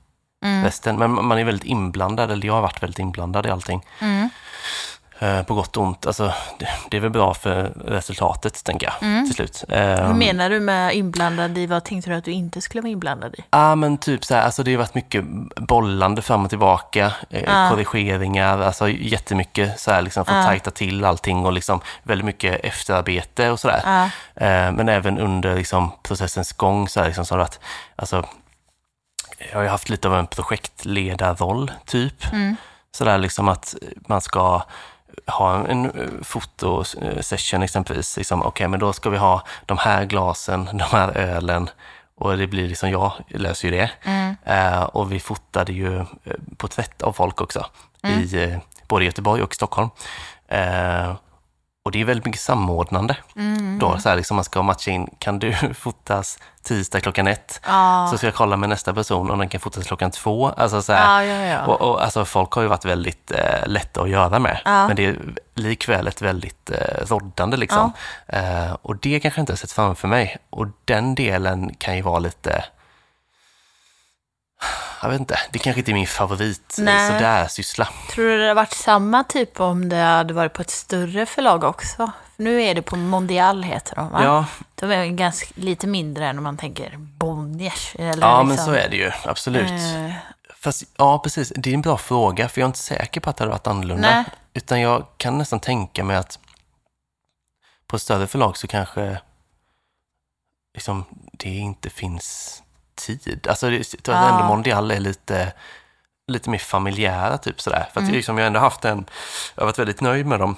[0.44, 0.64] Mm.
[0.64, 0.96] resten.
[0.98, 3.82] Men man är väldigt inblandad, eller jag har varit väldigt inblandad i allting.
[4.00, 4.28] Mm.
[5.18, 6.06] Eh, på gott och ont.
[6.06, 6.32] Alltså,
[6.90, 9.26] det, är väl bra för resultatet, tänker jag, Mm.
[9.26, 9.64] till slut.
[9.68, 11.66] Hur Um, menar du med inblandad i?
[11.66, 13.44] Vad tänkte du att du inte skulle vara inblandad i?
[13.50, 15.24] Ja, men typ så här, alltså det har varit mycket
[15.56, 17.68] bollande fram och tillbaka, Ja.
[17.70, 20.42] korrigeringar, alltså jättemycket så här liksom att Ja.
[20.44, 23.80] tajta till allting och liksom väldigt mycket efterarbete och sådär.
[23.84, 24.04] Ja.
[24.46, 27.60] Eh, men även under liksom processens gång så, här, liksom, så har det varit,
[27.96, 28.24] alltså,
[29.50, 32.32] jag har ju haft lite av en projektledarroll, typ.
[32.32, 32.56] Mm.
[32.92, 33.74] Sådär liksom att
[34.08, 34.62] man ska
[35.26, 38.16] ha en, en fotosession exempelvis.
[38.16, 41.70] Liksom, Okej, men då ska vi ha de här glasen, de här ölen
[42.18, 43.90] och det blir liksom, jag löser ju det.
[44.04, 44.36] Mm.
[44.44, 46.04] Eh, och vi fotade ju eh,
[46.56, 47.66] porträtt av folk också,
[48.02, 48.20] Mm.
[48.20, 49.88] i eh, både Göteborg och Stockholm.
[50.48, 51.14] Eh,
[51.86, 53.16] och det är väldigt mycket samordnande.
[53.36, 53.78] Mm.
[53.78, 57.60] Då, så här, liksom man ska matcha in, kan du fotas tisdag klockan ett?
[57.66, 58.08] Ja.
[58.10, 60.48] Så ska jag kolla med nästa person om den kan fotas klockan två.
[60.48, 61.66] Alltså, så här, ja, ja, ja.
[61.66, 64.86] och, och, alltså, folk har ju varit väldigt eh, lätta att göra med, Ja.
[64.86, 65.18] men det är
[65.54, 67.56] likväl ett väldigt eh, roddande.
[67.56, 67.92] Liksom.
[68.26, 70.36] Eh, och det kanske inte har sett framför mig.
[70.50, 72.64] Och den delen kan ju vara lite...
[75.02, 77.12] Jag vet inte, det kanske inte är min favorit Nej.
[77.12, 77.88] sådär syssla.
[78.10, 81.64] Tror du det hade varit samma typ om det hade varit på ett större förlag
[81.64, 82.10] också?
[82.36, 84.24] Nu är det på Mondial heter de va?
[84.24, 87.94] Ja, De är ganska, lite mindre än om man tänker Bonniers.
[87.98, 89.70] Eller ja men liksom, så är det ju, absolut.
[89.70, 90.12] eh,
[90.60, 91.52] Fast, ja, precis.
[91.56, 93.66] Det är en bra fråga, för jag är inte säker på att det hade varit
[93.66, 94.10] annorlunda.
[94.10, 94.24] Nej.
[94.54, 96.38] Utan jag kan nästan tänka mig att
[97.86, 99.20] på ett större förlag så kanske
[100.74, 102.62] liksom, det inte finns
[102.96, 103.46] tid.
[103.50, 104.28] Alltså, det, jag tror att Ja.
[104.34, 105.52] ändå Mondial är lite,
[106.28, 107.88] lite mer familjära, typ sådär.
[107.92, 108.12] För att Mm.
[108.14, 109.06] liksom, jag har ändå haft en,
[109.54, 110.56] jag har varit väldigt nöjd med dem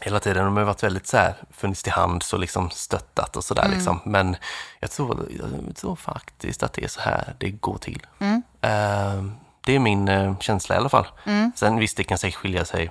[0.00, 0.44] hela tiden.
[0.44, 3.64] De har varit väldigt så här, funnits till hands och liksom stöttat och sådär.
[3.64, 3.74] Mm.
[3.76, 4.00] Liksom.
[4.04, 4.36] Men
[4.80, 5.28] jag tror,
[5.66, 8.06] jag tror faktiskt att det är så här det går till.
[8.18, 8.42] Mm.
[8.60, 9.22] Eh,
[9.64, 11.06] det är min eh, känsla i alla fall.
[11.24, 11.52] Mm.
[11.56, 12.90] Sen visst, det kan säkert skilja sig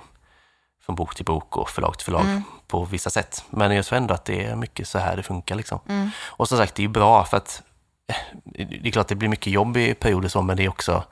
[0.86, 2.42] från bok till bok och förlag till förlag Mm.
[2.66, 3.44] på vissa sätt.
[3.50, 5.54] Men jag tror ändå att det är mycket så här det funkar.
[5.54, 5.80] Liksom.
[5.88, 6.10] Mm.
[6.26, 7.62] Och som sagt, det är ju bra för att
[8.44, 11.04] det är klart det blir mycket jobb i perioder så, men det är också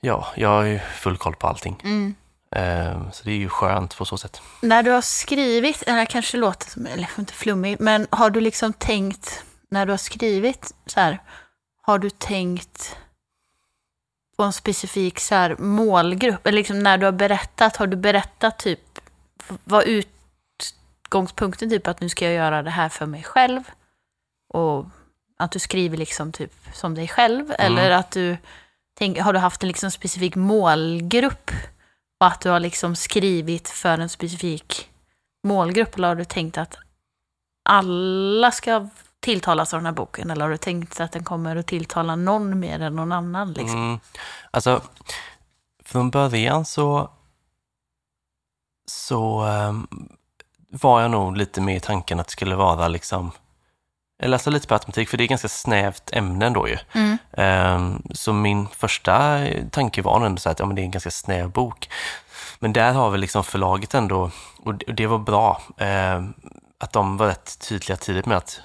[0.00, 1.80] Ja, jag har ju full koll på allting.
[1.84, 2.14] Mm.
[2.50, 4.42] Eh, Så det är ju skönt på så sätt.
[4.62, 8.40] När du har skrivit, det här kanske låter som, eller inte flummigt, men har du
[8.40, 11.18] liksom tänkt, när du har skrivit så här,
[11.82, 12.96] har du tänkt
[14.36, 16.46] på en specifik så här, målgrupp?
[16.46, 18.80] Eller liksom när du har berättat, har du berättat typ,
[19.64, 19.84] vad
[21.04, 23.62] utgångspunkten typ att nu ska jag göra det här för mig själv?
[24.48, 24.86] Och
[25.36, 27.52] att du skriver liksom typ som dig själv?
[27.58, 28.36] Eller att du,
[28.98, 31.50] tänk, har du haft en liksom specifik målgrupp?
[32.20, 34.90] Och att du har liksom skrivit för en specifik
[35.44, 35.96] målgrupp?
[35.96, 36.78] Eller har du tänkt att
[37.68, 38.88] alla ska
[39.20, 40.30] tilltalas av den här boken?
[40.30, 43.52] Eller har du tänkt att den kommer att tilltala någon mer än någon annan?
[43.52, 43.82] Liksom?
[43.82, 44.00] Mm.
[44.50, 44.82] Alltså,
[45.84, 47.10] från början så,
[48.86, 49.86] så ehm,
[50.70, 53.30] var jag nog lite med i tanken att det skulle vara liksom,
[54.18, 56.78] jag läste lite på automatik, för det är ganska snävt ämne då ju.
[56.94, 57.18] Mm.
[57.36, 61.10] Ehm, Så min första tanke var ändå så att ja, men det är en ganska
[61.10, 61.88] snäv bok.
[62.58, 64.30] Men där har vi liksom förlaget ändå,
[64.64, 66.34] och det- var bra, ehm,
[66.80, 68.60] att de var rätt tydliga tidigt med att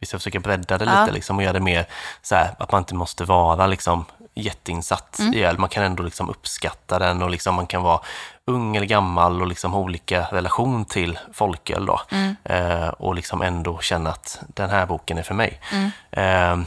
[0.00, 1.00] vi ska försöka bredda det Ja.
[1.00, 1.86] lite liksom, och göra det mer
[2.22, 5.34] så här, att man inte måste vara liksom, jätteinsatt Mm.
[5.34, 5.58] i öl.
[5.58, 8.00] Man kan ändå liksom uppskatta den och liksom, man kan vara
[8.44, 11.86] ung eller gammal och liksom ha olika relation till folköl.
[11.86, 12.00] Då.
[12.10, 12.36] Mm.
[12.44, 15.60] Eh, och liksom ändå känna att den här boken är för mig.
[15.72, 15.90] Mm.
[16.10, 16.66] Eh,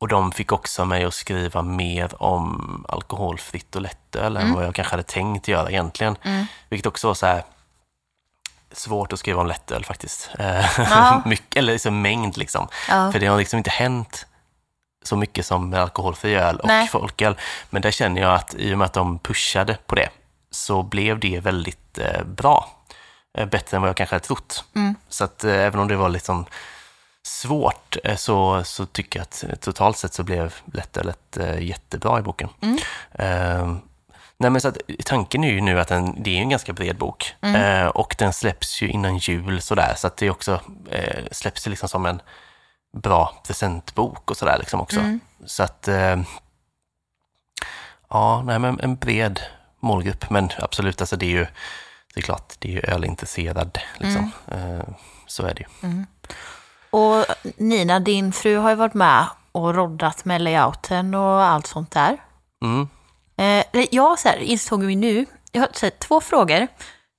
[0.00, 4.74] och de fick också mig att skriva mer om alkoholfritt och lättöl än vad jag
[4.74, 6.16] kanske hade tänkt göra egentligen.
[6.22, 6.46] Mm.
[6.68, 7.42] Vilket också var så här
[8.72, 10.30] svårt att skriva om lättöl faktiskt.
[10.38, 11.22] Ja.
[11.26, 12.68] mycket, eller liksom mängd liksom.
[12.88, 13.12] Ja.
[13.12, 14.26] För det har liksom inte hänt
[15.06, 16.88] så mycket som med alkoholfri öl och Nej.
[16.88, 17.36] folköl.
[17.70, 20.08] Men där känner jag att i och med att de pushade på det
[20.50, 22.70] så blev det väldigt eh, bra.
[23.38, 24.64] Eh, bättre än vad jag kanske hade trott.
[24.74, 24.94] Mm.
[25.08, 26.46] Så att eh, även om det var liksom
[27.26, 32.22] svårt eh, så, så tycker jag att totalt sett så blev lättölet eh, jättebra i
[32.22, 32.48] boken.
[32.62, 32.78] Mm.
[33.12, 33.76] Eh,
[34.38, 36.96] nej men så att, tanken är ju nu att den, det är en ganska bred
[36.96, 37.82] bok Mm.
[37.82, 41.88] eh, och den släpps ju innan jul sådär så att det också eh, släpps liksom
[41.88, 42.20] som en
[42.96, 45.00] bra presentbok och sådär liksom också.
[45.00, 45.20] Mm.
[45.46, 46.16] Så att eh,
[48.08, 49.40] ja, nej men en bred
[49.80, 51.46] målgrupp men absolut alltså det är ju
[52.14, 54.30] det är klart, det är ju ölintresserad liksom.
[54.46, 54.80] Mm.
[54.80, 54.86] Eh,
[55.26, 56.04] så är det ju.
[56.90, 57.24] Och
[57.56, 62.16] Nina, din fru har ju varit med och roddat med layouten och allt sånt där.
[62.62, 62.88] Mm.
[63.36, 66.68] Eh, jag så här, insåg ju nu, jag har här, två frågor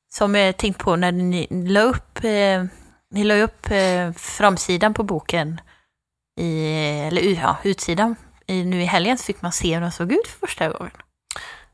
[0.10, 2.20] som jag tänkt på när ni la upp,
[3.14, 5.62] ni la upp eh, framsidan på boken,
[6.40, 6.70] i,
[7.08, 8.16] eller ja, utsidan,
[8.48, 10.92] i, nu i helgen så fick man se hur den såg ut för första gången.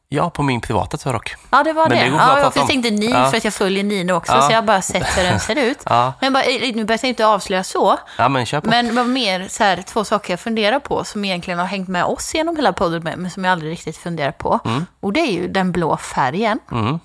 [0.08, 1.36] Ja, på min privata dock.
[1.50, 2.04] Ja, det var Men det.
[2.04, 3.30] det ja, jag tänkte ni, Ja.
[3.30, 4.42] för att jag följer Nina också, Ja.
[4.42, 5.84] så jag har bara sett hur den ser ut.
[5.86, 8.70] Ja, Men bara, eh, nu behöver jag inte avslöja så, ja men kör på.
[8.70, 12.06] men var mer så här, två saker jag funderar på som egentligen har hängt med
[12.06, 14.60] oss genom hela podden, men som jag aldrig riktigt funderar på.
[14.66, 14.86] Mm.
[15.00, 16.60] Och det är ju den blå färgen.
[16.72, 17.00] Mm.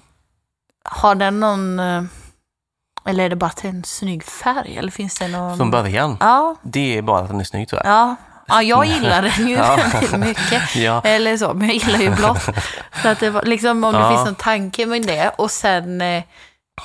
[0.84, 1.80] Har den någon...
[3.08, 4.76] Eller är det bara att det är en snygg färg?
[4.78, 5.56] Eller finns det någon...
[5.56, 6.16] Från början.
[6.20, 7.80] Ja, Det är bara att den är snygg jag.
[7.84, 8.16] ja.
[8.50, 9.78] Ja, jag gillar den ju Ja.
[10.18, 10.62] mycket.
[10.76, 11.00] Ja.
[11.04, 12.42] Eller så, men jag gillar ju blått.
[13.02, 14.10] Så att det var liksom om det Ja.
[14.10, 15.28] finns någon tanke med det.
[15.36, 16.22] Och sen eh,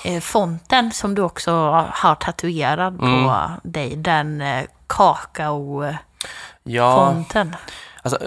[0.05, 1.51] eh, fonten som du också
[1.93, 3.31] har tatuerad på Mm.
[3.63, 3.95] dig.
[3.95, 7.55] Den eh, kakao-fonten.
[8.01, 8.19] Alltså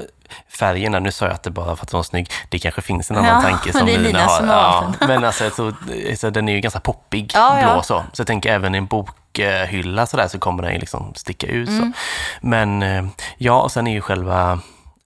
[0.49, 2.31] färgerna, nu sa jag att det bara för att den var snygg.
[2.49, 4.39] Det kanske finns en annan Ja, tanke som Nina Nina har.
[4.39, 5.75] som Ja, men alltså, jag tror,
[6.11, 7.73] alltså, den är ju ganska poppig, Ja, ja.
[7.73, 8.05] blå så.
[8.13, 11.69] Så jag tänker även i en bokhylla sådär så kommer den ju liksom sticka ut
[11.69, 11.93] Mm.
[11.93, 11.99] så.
[12.47, 13.07] Men eh,
[13.39, 14.53] ja, och sen är ju själva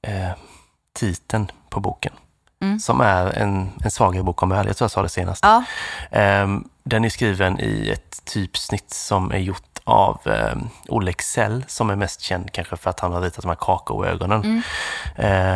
[0.07, 0.31] eh,
[0.99, 2.13] titeln på boken.
[2.63, 2.81] Mm.
[2.81, 4.67] Som är en, en svagare bok om öl.
[4.67, 5.41] Jag tror jag sa det senast.
[5.45, 5.65] Ja,
[6.11, 11.91] Ehm, den är skriven i ett typsnitt som är gjort av um, Olle Excel som
[11.91, 14.43] är mest känd kanske för att han har ritat de här kakaoögonen.
[14.45, 14.63] Mm.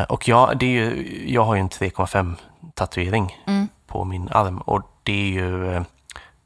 [0.01, 2.35] Eh, och jag, det är ju, jag har ju en 3,5
[2.75, 3.69] tatuering Mm.
[3.87, 5.83] på min arm och det är ju eh,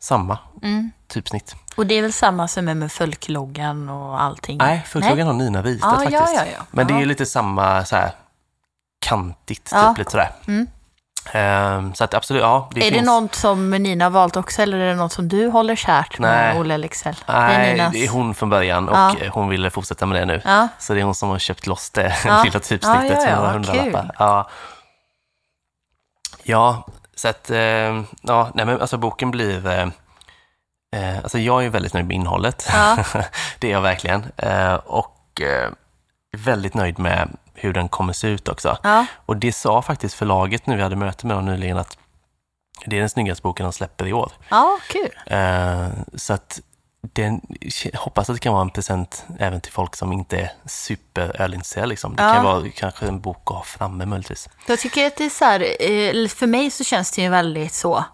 [0.01, 0.91] samma mm.
[1.09, 1.55] typsnitt.
[1.77, 4.59] och det är väl samma som är med folkloggan och allting?
[4.59, 6.35] Nej, fullklockan har Nina ritat Ja, faktiskt.
[6.37, 6.65] ja, ja, ja.
[6.71, 8.11] Men det är ju lite samma så här
[9.01, 10.31] kantigt, typ lite sådär.
[10.47, 10.67] Mm.
[11.33, 12.69] Ehm, så att absolut, ja.
[12.73, 12.97] Det är finns...
[13.07, 16.19] det något som Nina har valt också eller är det något som du håller kärt
[16.19, 16.61] med Nej.
[16.61, 17.17] Olle Lexell?
[17.29, 19.15] Nej, Ninas- det är hon från början och Ja.
[19.33, 20.43] hon ville fortsätta med det nu.
[20.45, 22.43] Ja, Så det är hon som har köpt loss det Ja.
[22.45, 24.15] lilla typsnittet Ja, ja, några hundralappar.
[24.19, 24.49] Ja.
[26.43, 27.59] ja, så att, eh,
[28.23, 29.83] ja, nej men alltså boken blir, eh,
[30.97, 32.69] eh, alltså jag är väldigt nöjd med innehållet.
[33.59, 34.27] Det är jag verkligen.
[34.37, 35.71] Eh, och eh,
[36.37, 37.29] väldigt nöjd med
[37.61, 38.79] hur den kommer se ut också.
[38.83, 41.99] ja, Och det sa faktiskt förlaget nu, vi hade möte med dem nyligen, att
[42.87, 44.33] det är den snyggaste boken de släpper i år.
[44.49, 45.11] ja, kul.
[45.27, 46.61] Eh, så att
[47.13, 47.41] den,
[47.95, 51.89] hoppas att det kan vara en present även till folk som inte är superölintresserade.
[51.89, 52.17] Liksom.
[52.17, 52.35] Det Ja.
[52.35, 54.49] kan vara kanske en bok att ha framme möjligtvis.
[54.67, 57.73] Jag tycker att det är så här, eh, för mig så känns det ju väldigt
[57.75, 58.05] så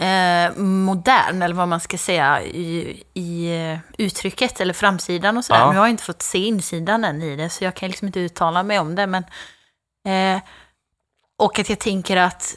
[0.00, 5.60] eh, modern, eller vad man ska säga, i, i eh, uttrycket eller framsidan och sådär.
[5.60, 5.74] Ja.
[5.74, 8.62] Jag har inte fått se insidan än i det, så jag kan liksom inte uttala
[8.62, 9.06] mig om det.
[9.06, 9.24] Men,
[10.08, 10.42] eh,
[11.38, 12.54] och att jag tänker att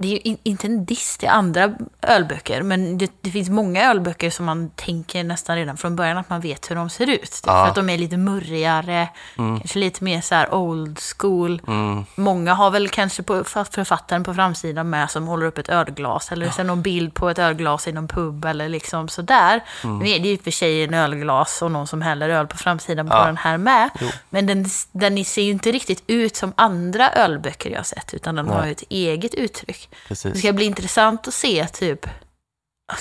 [0.00, 3.90] det är ju in, inte en diss till andra ölböcker, men det, det finns många
[3.90, 7.42] ölböcker som man tänker nästan redan från början att man vet hur de ser ut.
[7.46, 7.52] Ja.
[7.52, 11.62] För att de är lite murrigare, kanske lite mer så här old school.
[11.66, 12.04] Mm.
[12.14, 16.50] Många har väl kanske på författaren på framsidan med som håller upp ett ölglas eller
[16.50, 19.64] sen någon bild på ett ölglas i någon pub eller liksom sådär.
[19.84, 19.98] Mm.
[19.98, 23.08] Nu är det ju för sig en ölglas och någon som häller öl på framsidan
[23.08, 23.26] på Ja.
[23.26, 23.90] den här med.
[24.00, 24.08] Jo.
[24.30, 28.34] Men den, den ser ju inte riktigt ut som andra ölböcker jag har sett utan
[28.34, 28.66] den har Nej.
[28.66, 29.89] ju ett eget uttryck.
[29.90, 30.38] Det Precis.
[30.38, 32.06] ska bli intressant att se typ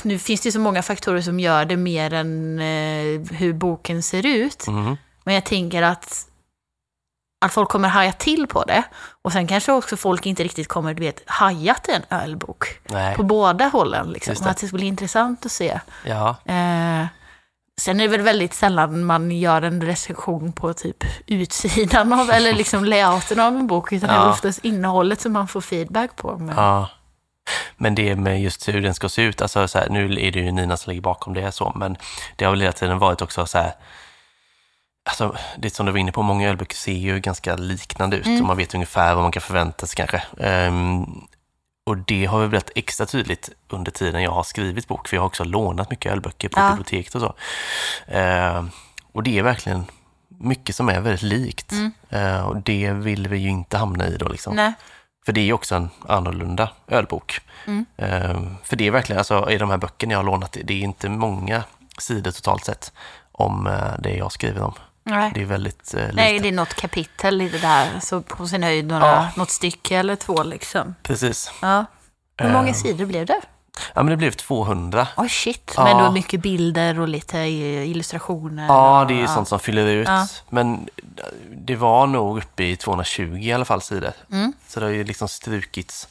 [0.04, 4.04] nu finns det ju så många faktorer som gör det mer än eh, hur boken
[4.04, 4.68] ser ut.
[4.68, 4.98] Mm.
[5.24, 6.28] Men jag tänker att,
[7.46, 8.84] att folk kommer haja till på det.
[9.22, 12.80] Och sen kanske också folk inte riktigt kommer du vet, haja till en ölbok.
[12.84, 14.10] Nej, På båda hållen.
[14.10, 14.36] Liksom.
[14.40, 14.50] Det.
[14.50, 15.80] Att det ska bli intressant att se.
[16.06, 16.36] ja.
[16.46, 17.06] Eh,
[17.80, 22.54] sen är det väl väldigt sällan man gör en recension på typ utsidan av, eller
[22.54, 23.92] liksom layouten av en bok.
[23.94, 24.30] Utan det är Ja.
[24.32, 26.38] oftast innehållet som man får feedback på.
[26.38, 26.90] Men, ja.
[27.78, 30.40] Men det med just hur den ska se ut, alltså så här, nu är det
[30.40, 31.98] ju Nina som ligger bakom det så, men
[32.36, 33.72] det har väl hela tiden varit också så här,
[35.10, 38.42] Alltså, det som du var inne på, många ölböcker ser ju ganska liknande ut Mm.
[38.42, 40.24] och man vet ungefär vad man kan förvänta sig kanske.
[40.40, 41.06] Ehm,
[41.90, 45.22] och det har väl blivit extra tydligt under tiden jag har skrivit bok, för jag
[45.22, 46.70] har också lånat mycket ölböcker på Ja.
[46.70, 47.34] biblioteket och så.
[48.08, 48.70] Ehm,
[49.12, 49.86] och det är verkligen
[50.28, 51.72] mycket som är väldigt likt.
[51.72, 51.92] Mm.
[52.10, 54.56] Ehm, och det vill vi ju inte hamna i då liksom.
[54.56, 54.74] Nej.
[55.26, 57.40] För det är ju också en annorlunda ölbok.
[57.68, 57.86] Mm.
[57.98, 60.80] Ehm, för det är verkligen, alltså i de här böckerna jag har lånat, det är
[60.84, 61.64] inte många
[61.98, 62.92] sidor totalt sett.
[63.32, 64.74] om eh, det jag skriver om.
[65.10, 65.32] Nej.
[65.36, 66.12] Det är väldigt eh, lite.
[66.16, 69.28] Nej, det är något kapitel i det där, så på sin höjd några, Ja.
[69.36, 70.96] något stycke eller två liksom.
[71.04, 71.52] Precis.
[71.62, 71.86] Ja.
[72.38, 73.42] Hur många Eh, sidor blev det?
[73.94, 75.08] Ja, men det blev 200.
[75.18, 75.74] Oj, shit.
[75.78, 75.84] Ja.
[75.84, 78.68] Men då mycket bilder och lite illustrationer.
[78.68, 80.08] Ja, det är ju sånt som fyller ut.
[80.08, 80.28] Ja.
[80.50, 80.90] Men
[81.56, 84.12] det var nog uppe i 220 i alla fall sidor.
[84.32, 84.54] Mm.
[84.68, 86.08] Så det har ju liksom strukits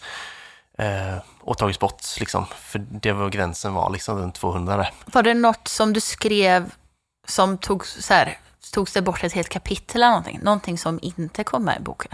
[0.79, 2.47] eh, och tagits bort liksom.
[2.61, 4.91] För det var gränsen var liksom runt 200 där.
[5.07, 6.71] Var det något som du skrev
[7.27, 8.39] som tog så här,
[8.73, 10.41] togs det bort ett helt kapitel eller någonting?
[10.43, 12.13] Någonting som inte kom med i boken?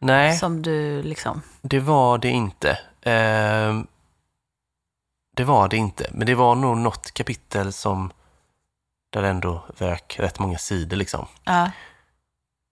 [0.00, 1.42] Nej, Som du liksom...
[1.62, 2.78] det var det inte.
[3.02, 3.86] Ehm,
[5.36, 6.10] det var det inte.
[6.12, 8.12] Men det var nog något kapitel som
[9.10, 11.26] där det ändå rök rätt många sidor liksom.
[11.44, 11.70] Ja.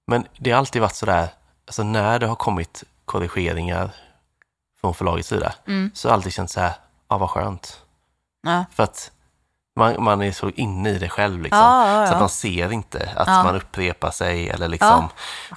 [0.06, 1.28] Men det har alltid varit sådär,
[1.66, 3.90] alltså när det har kommit korrigeringar
[4.80, 5.90] från förlagets sida, Mm.
[5.94, 6.72] så har jag alltid känt så här,
[7.08, 7.82] ja vad skönt.
[8.42, 8.64] Ja.
[8.72, 9.12] För att
[9.76, 11.58] man, man är så inne i det själv liksom.
[11.61, 12.20] Ja, ja, Så att ja.
[12.20, 13.42] man ser inte att Ja.
[13.42, 15.08] man upprepar sig eller liksom.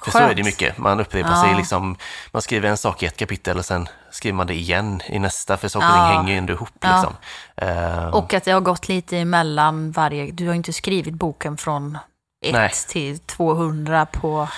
[0.04, 0.78] för så är det mycket.
[0.78, 1.42] Man upprepar Ja.
[1.42, 1.96] sig liksom.
[2.32, 5.56] Man skriver en sak i ett kapitel och sen skriver man det igen i nästa.
[5.56, 6.06] För saker och ting Ja.
[6.18, 6.96] hänger ju ändå ihop Ja.
[6.96, 7.14] liksom.
[7.56, 10.30] Eh, Och att det har gått lite emellan varje...
[10.30, 11.98] Du har inte skrivit boken från
[12.44, 12.70] 1 Nej.
[12.88, 14.48] till 200 på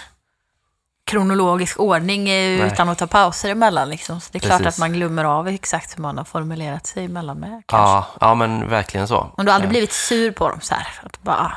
[1.09, 2.67] kronologisk ordning eh, Nej.
[2.73, 3.91] utan att ta pauser emellan.
[3.91, 4.21] Liksom.
[4.21, 4.75] Så det är klart Precis.
[4.75, 7.51] att man glömmer av exakt hur man har formulerat sig emellan med.
[7.51, 7.77] Kanske.
[7.77, 9.31] ja, ja, men verkligen så.
[9.37, 10.87] Men du har aldrig blivit sur på dem så här?
[11.03, 11.53] Att bara,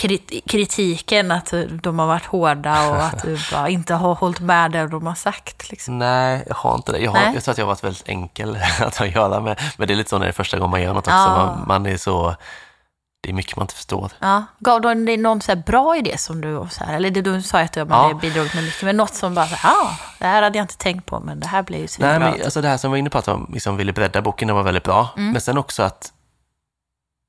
[0.00, 4.70] krit- kritiken, att de har varit hårda och att du bara inte har hållit med
[4.70, 5.70] det de har sagt.
[5.70, 5.98] Liksom.
[5.98, 6.98] Nej, jag har inte det.
[6.98, 7.34] Jag, har, Nej.
[7.34, 9.60] jag tror att jag har varit väldigt enkel att göra med.
[9.76, 11.16] Men det är lite så när det är första gången man gör något också.
[11.16, 11.46] Ja.
[11.46, 12.34] Man, man är så...
[13.20, 14.12] Det är mycket man inte förstår.
[14.20, 14.44] Ja.
[14.58, 17.60] Gav de dig någon så bra idé som du, så här, eller det du sa
[17.60, 17.86] att du Ja.
[17.90, 18.14] ja.
[18.14, 21.06] bidragit med mycket, men något som bara, ja, ah, det här hade jag inte tänkt
[21.06, 22.18] på, men det här blir ju Nej, svinbra.
[22.18, 24.48] men alltså det här som vi var inne på, att de liksom ville bredda boken,
[24.48, 25.08] det var väldigt bra.
[25.16, 25.32] Mm.
[25.32, 26.12] Men sen också att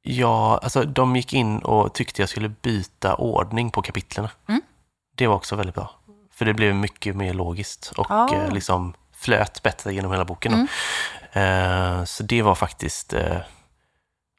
[0.01, 4.27] jag, alltså de gick in och tyckte jag skulle byta ordning på kapitlen.
[4.49, 4.61] Mm.
[5.15, 5.91] Det var också väldigt bra.
[6.33, 8.33] För det blev mycket mer logiskt och Ah.
[8.33, 10.53] eh, liksom flöt bättre genom hela boken.
[10.53, 10.67] Mm.
[11.99, 13.37] Eh, så det var faktiskt, eh,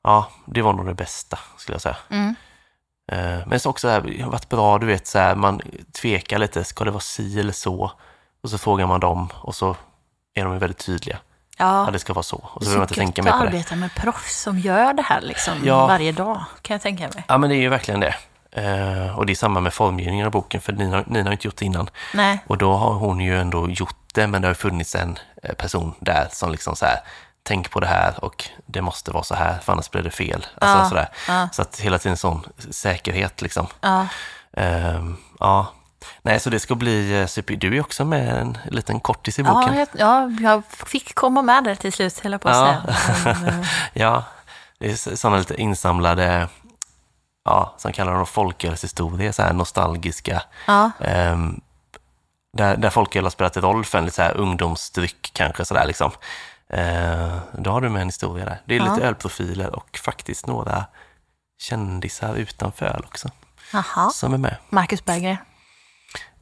[0.09, 1.97] ja, det var nog det bästa skulle jag säga.
[2.11, 2.35] Mm.
[3.13, 5.61] Eh, Men så också det har varit bra, du vet, så här, man
[6.03, 7.93] tvekar lite, ska det vara si eller så?
[8.43, 9.77] Och så frågar man dem och så
[10.35, 11.19] är de väldigt tydliga.
[11.59, 12.37] Ja, Ja, det ska vara så.
[12.37, 13.51] Och det så är behöver man inte så tänka mer att på det.
[13.51, 15.87] arbeta med proffs som gör det här liksom Ja.
[15.87, 17.25] varje dag, kan jag tänka mig.
[17.29, 18.15] Ja, men det är ju verkligen det.
[18.53, 21.57] Eh, och det är samma med formgivningen av boken, för Nina, Nina har inte gjort
[21.57, 21.91] det innan.
[22.15, 25.55] Nej, Och då har hon ju ändå gjort det, men det har funnits en eh,
[25.55, 26.99] person där som liksom så här,
[27.49, 30.47] tänk på det här och det måste vara så här, för annars blir det fel.
[30.61, 31.09] Alltså Ja, sådär.
[31.29, 31.49] ja.
[31.53, 33.67] Så att hela tiden sån säkerhet liksom.
[33.81, 34.07] ja.
[34.53, 35.67] Ehm, ja.
[36.23, 37.57] Nej, så det ska bli eh, super.
[37.57, 39.79] Du är också med en liten kortis i Ja, boken.
[39.79, 42.57] jag, ja, jag fick komma med där till slut, höll jag på att
[42.87, 42.95] Ja.
[43.05, 43.37] säga.
[43.43, 44.25] Men, eh, Ja,
[44.79, 46.49] det är sådana lite insamlade,
[47.45, 50.43] ja, som kallar de folkölshistorier, så här nostalgiska.
[50.67, 51.61] Ja, ehm,
[52.57, 56.11] där, där folköl har spelat roll för en lite så här ungdomsdryck kanske sådär liksom.
[56.71, 58.61] Eh, då har du med en historia där.
[58.65, 58.95] Det är Ja.
[58.95, 60.85] lite ölprofiler och faktiskt några
[61.61, 63.29] kändisar utanför öl också
[63.73, 64.11] jaha.
[64.11, 64.57] som är med.
[64.71, 65.37] Marcus Berggren.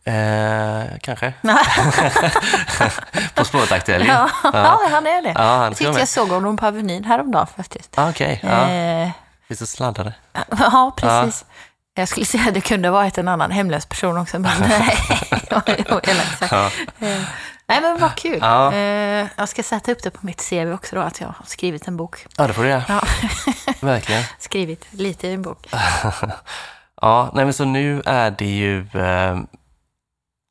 [0.05, 1.33] Eh, kanske.
[3.35, 4.09] På spåret aktuell ju.
[4.09, 5.33] Ja, ja, han är det.
[5.35, 7.99] Ja, han jag tyckte jag såg honom på Avenyn häromdagen faktiskt.
[7.99, 8.69] Ah, Okej, ja.
[8.71, 9.11] Eh,
[9.49, 10.15] Vi så sladdade.
[10.59, 11.45] ja, precis.
[11.95, 14.99] Jag skulle säga att det kunde varit en annan hemlös person också, men nej.
[16.51, 16.71] Ja.
[17.69, 18.39] Nej, men vad kul.
[18.41, 18.73] Ja.
[18.73, 21.89] Eh, Jag ska sätta upp det på mitt CV också då, att jag har skrivit
[21.89, 22.27] en bok.
[22.37, 22.85] ja, det får du göra.
[22.89, 23.03] Ja,
[23.81, 24.23] Verkligen.
[24.39, 25.67] skrivit lite i en bok.
[27.03, 28.81] Ja, nej men så nu är det ju...
[28.95, 29.39] Eh,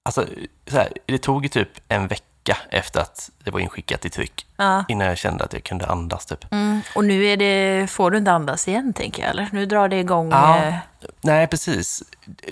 [0.05, 0.25] alltså,
[0.67, 4.45] så här, det tog ju typ en vecka efter att det var inskickat i tryck
[4.57, 4.85] Ja.
[4.87, 6.51] innan jag kände att jag kunde andas typ.
[6.53, 6.81] Mm.
[6.95, 9.49] Och nu är det, får du inte andas igen, tänker jag, eller?
[9.51, 10.31] Nu drar det igång.
[10.31, 10.57] Ja.
[10.65, 10.75] eh,
[11.21, 12.03] Nej, precis.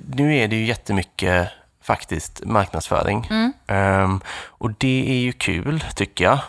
[0.08, 1.49] Nu är det ju jättemycket
[1.84, 3.28] faktiskt marknadsföring.
[3.30, 3.54] Mm.
[3.67, 6.39] Ehm, och det är ju kul, tycker jag.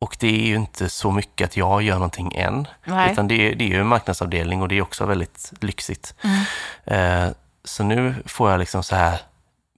[0.00, 2.66] Och det är ju inte så mycket att jag gör någonting än.
[2.84, 3.12] Nej.
[3.12, 6.14] Utan det är, det är ju en marknadsavdelning och det är också väldigt lyxigt.
[6.22, 6.44] Mm.
[6.84, 7.32] Eh,
[7.64, 9.20] så nu får jag liksom så här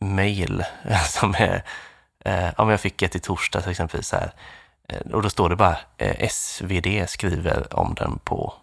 [0.01, 0.65] mail
[1.09, 1.65] som är,
[2.25, 4.33] eh, om jag fick ett i torsdag till exempel så här.
[4.89, 8.55] Eh, och då står det bara eh, SvD skriver om den på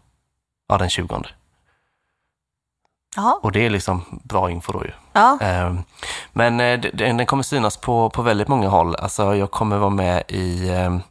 [0.70, 1.24] ja, den 20.
[3.16, 3.40] Ja.
[3.44, 4.92] Och det är liksom bra info då ju.
[5.14, 5.38] ja.
[5.42, 5.84] Ehm,
[6.34, 8.96] Men eh, den kommer synas på, på väldigt många håll.
[8.96, 11.02] Alltså jag kommer vara med i ehm,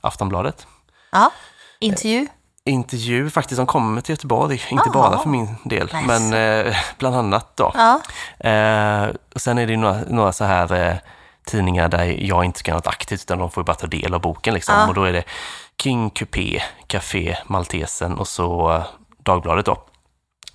[0.00, 0.66] Aftonbladet.
[1.10, 1.30] ja.
[1.80, 2.26] Intervju.
[2.64, 4.92] Intervju faktiskt som kommer till Göteborg, inte Jaha.
[4.92, 6.02] bara för min del, Nice.
[6.06, 6.32] men
[6.66, 7.72] eh, bland annat då.
[7.74, 8.00] Ja.
[8.50, 10.96] Eh, och sen är det några, några så här eh,
[11.46, 14.20] tidningar där jag inte ska göra något aktivt utan de får bara ta del av
[14.20, 14.74] boken liksom.
[14.74, 14.88] Ja.
[14.88, 15.24] Och då är det
[15.82, 18.82] King Coupé, Café Maltesen och så eh,
[19.22, 19.82] Dagbladet då.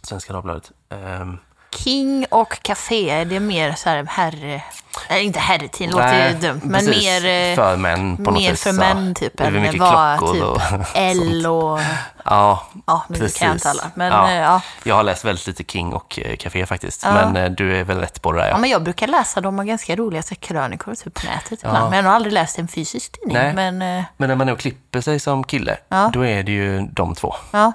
[0.04, 0.72] Svenska Dagbladet.
[0.90, 1.38] Ehm,
[1.76, 4.64] King och Café, det är mer så här herre...
[5.10, 6.62] Eller inte herretid, låter nej, ju dumt.
[6.64, 7.04] Men precis.
[7.04, 8.74] mer, eh, För män på något mer för ja.
[8.76, 9.38] män typ.
[9.38, 11.80] Det är mycket vad klockor typ och L och...
[12.26, 13.66] Ja, Ja, nu kan jag inte Precis.
[13.66, 13.92] alla.
[13.96, 14.32] Men Ja.
[14.32, 14.40] ja.
[14.42, 14.62] Ja.
[14.84, 17.04] jag har läst väldigt lite King och eh, Café faktiskt.
[17.04, 17.14] Ja.
[17.14, 18.58] Men eh, du är väl rätt på det där ja, ja.
[18.58, 21.70] men jag brukar läsa dem och ganska roliga så krönikor typ på nätet Ja.
[21.70, 21.90] ibland.
[21.90, 23.38] Men jag har aldrig läst en fysisk tidning.
[23.38, 23.54] Nej.
[23.54, 26.10] Men eh, Men när man är och klipper sig som kille, Ja.
[26.14, 27.74] då är det ju de två ja,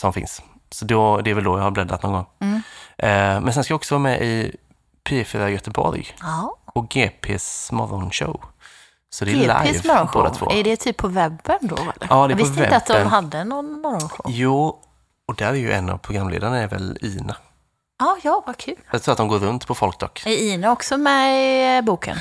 [0.00, 0.42] som finns.
[0.70, 2.26] Så då, det är väl då jag har bläddrat någon gång.
[2.40, 2.62] Mm.
[2.98, 4.56] Eh, men sen ska jag också vara med i
[5.08, 6.56] P4 Göteborg ja.
[6.64, 8.40] och GPs morgonshow.
[9.10, 10.52] Så det är GPs live båda morgonshow, två.
[10.52, 11.76] är det typ på webben då?
[11.76, 11.92] Eller?
[12.10, 14.26] Ja, det är jag på visste inte att de hade någon morgonshow.
[14.28, 14.78] Jo,
[15.28, 17.36] och där är ju en av programledarna är väl Ina.
[17.98, 18.76] Ja, ja, vad kul.
[18.90, 20.22] Jag tror att de går runt på folk dock.
[20.26, 22.16] Är Ina också med i eh, boken?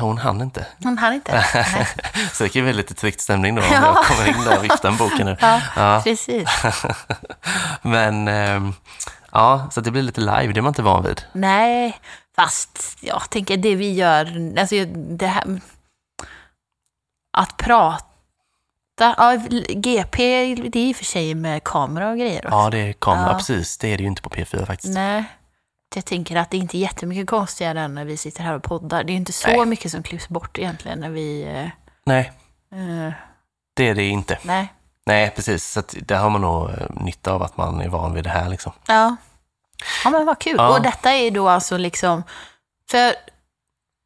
[0.00, 0.66] Hon hann inte.
[0.82, 1.44] Hon hann inte.
[2.32, 3.82] Så det kan ju bli lite tryckt stämning då om Ja.
[3.84, 5.36] jag kommer in där och viftar med boken nu.
[5.40, 6.00] Ja, Ja.
[6.04, 6.48] precis.
[7.82, 8.74] Men ehm,
[9.32, 11.22] ja, så det blir lite live, det är man inte van vid.
[11.32, 11.98] Nej,
[12.36, 15.60] fast jag tänker det vi gör, alltså det här...
[17.38, 18.04] Att prata,
[18.98, 19.36] ja,
[19.68, 22.46] GP, det är i och för sig med kamera och grejer.
[22.46, 22.56] också.
[22.56, 23.38] Ja, det är kamera, Ja.
[23.38, 23.78] precis.
[23.78, 24.94] Det är det ju inte på P4 faktiskt.
[24.94, 25.24] Nej,
[25.94, 29.04] jag tänker att det är inte jättemycket konstigare än när vi sitter här och poddar.
[29.04, 29.66] Det är inte så Nej.
[29.66, 31.44] mycket som klipps bort egentligen när vi...
[32.06, 32.32] Nej,
[32.72, 33.12] eh, eh,
[33.74, 34.38] det är det inte.
[34.42, 34.72] nej,
[35.06, 35.72] Nej, precis.
[35.72, 38.48] Så där har man nog eh, nytta av att man är van vid det här
[38.48, 38.72] liksom.
[38.86, 39.16] ja.
[40.04, 40.54] Ja, men vad kul.
[40.58, 40.68] Ja.
[40.76, 42.22] Och detta är då alltså liksom...
[42.90, 43.14] För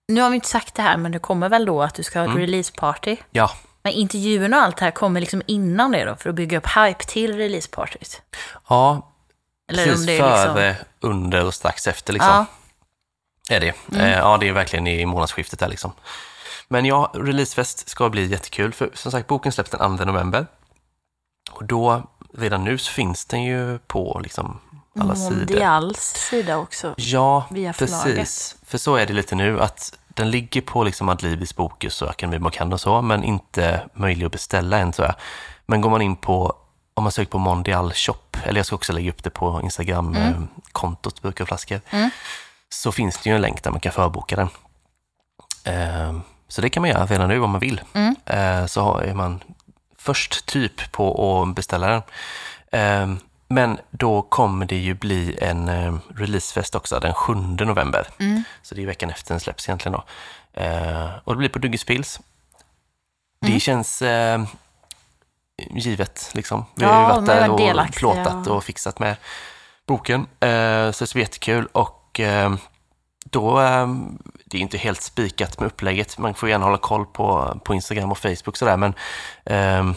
[0.09, 2.19] nu har vi inte sagt det här, men det kommer väl då att du ska
[2.19, 2.41] ha ett Mm.
[2.41, 3.17] releaseparty.
[3.31, 3.51] Ja,
[3.83, 6.67] Men intervjuerna och allt det här kommer liksom innan det då, för att bygga upp
[6.67, 8.23] hype till releasepartyt.
[8.69, 9.07] ja
[9.71, 10.55] Eller precis det liksom...
[10.55, 12.47] före, under och strax efter liksom.
[13.49, 13.75] Ja, Är det.
[13.93, 14.07] Mm.
[14.07, 15.93] Eh, ja, det är verkligen i månadsskiftet där liksom.
[16.69, 18.73] Men ja, releasefest ska bli jättekul.
[18.73, 20.47] För som sagt, boken släpps den 2 november.
[21.51, 22.03] Och då,
[22.35, 24.61] redan nu så finns den ju på liksom
[25.01, 25.37] alla sidor.
[25.37, 26.95] Mondials sida också.
[26.97, 28.05] Ja, Via förlaget.
[28.05, 28.57] precis.
[28.67, 32.73] För så är det lite nu att den ligger på liksom Adlibris Bokus och Akademibokhandeln
[32.73, 35.15] och så, men inte möjlig att beställa än tror jag.
[35.67, 36.57] Men går man in på,
[37.01, 41.23] om man söker på Mondial Shop, eller jag ska också lägga upp det på Instagram-kontot
[41.23, 42.11] Burkar och flaskor, Mm.
[42.69, 44.49] så finns det ju en länk där man kan förboka den.
[45.65, 47.81] Eh, Så det kan man göra redan nu om man vill.
[47.93, 48.17] Mm.
[48.27, 49.41] Eh, Så är man
[49.99, 52.03] först typ på att beställa den.
[52.73, 53.17] Eh,
[53.53, 57.35] Men då kommer det ju bli en releasefest också den 7
[57.65, 58.07] november.
[58.19, 58.43] Mm.
[58.63, 60.05] Så det är veckan efter den släpps egentligen då.
[61.25, 62.21] Och det blir på Dugges Pils.
[63.43, 63.55] Mm.
[63.55, 64.03] Det känns
[65.71, 66.65] givet liksom.
[66.75, 67.99] Vi Ja, har ju varit där och delaktiga.
[67.99, 69.17] plåtat och fixat med
[69.87, 70.21] boken.
[70.41, 72.53] Eh, Så det ska bli jättekul och eh,
[73.25, 73.87] då, eh,
[74.45, 76.19] det är inte helt spikat med upplägget.
[76.19, 78.95] Man får gärna hålla koll på, på Instagram och Facebook sådär, men
[79.45, 79.93] eh,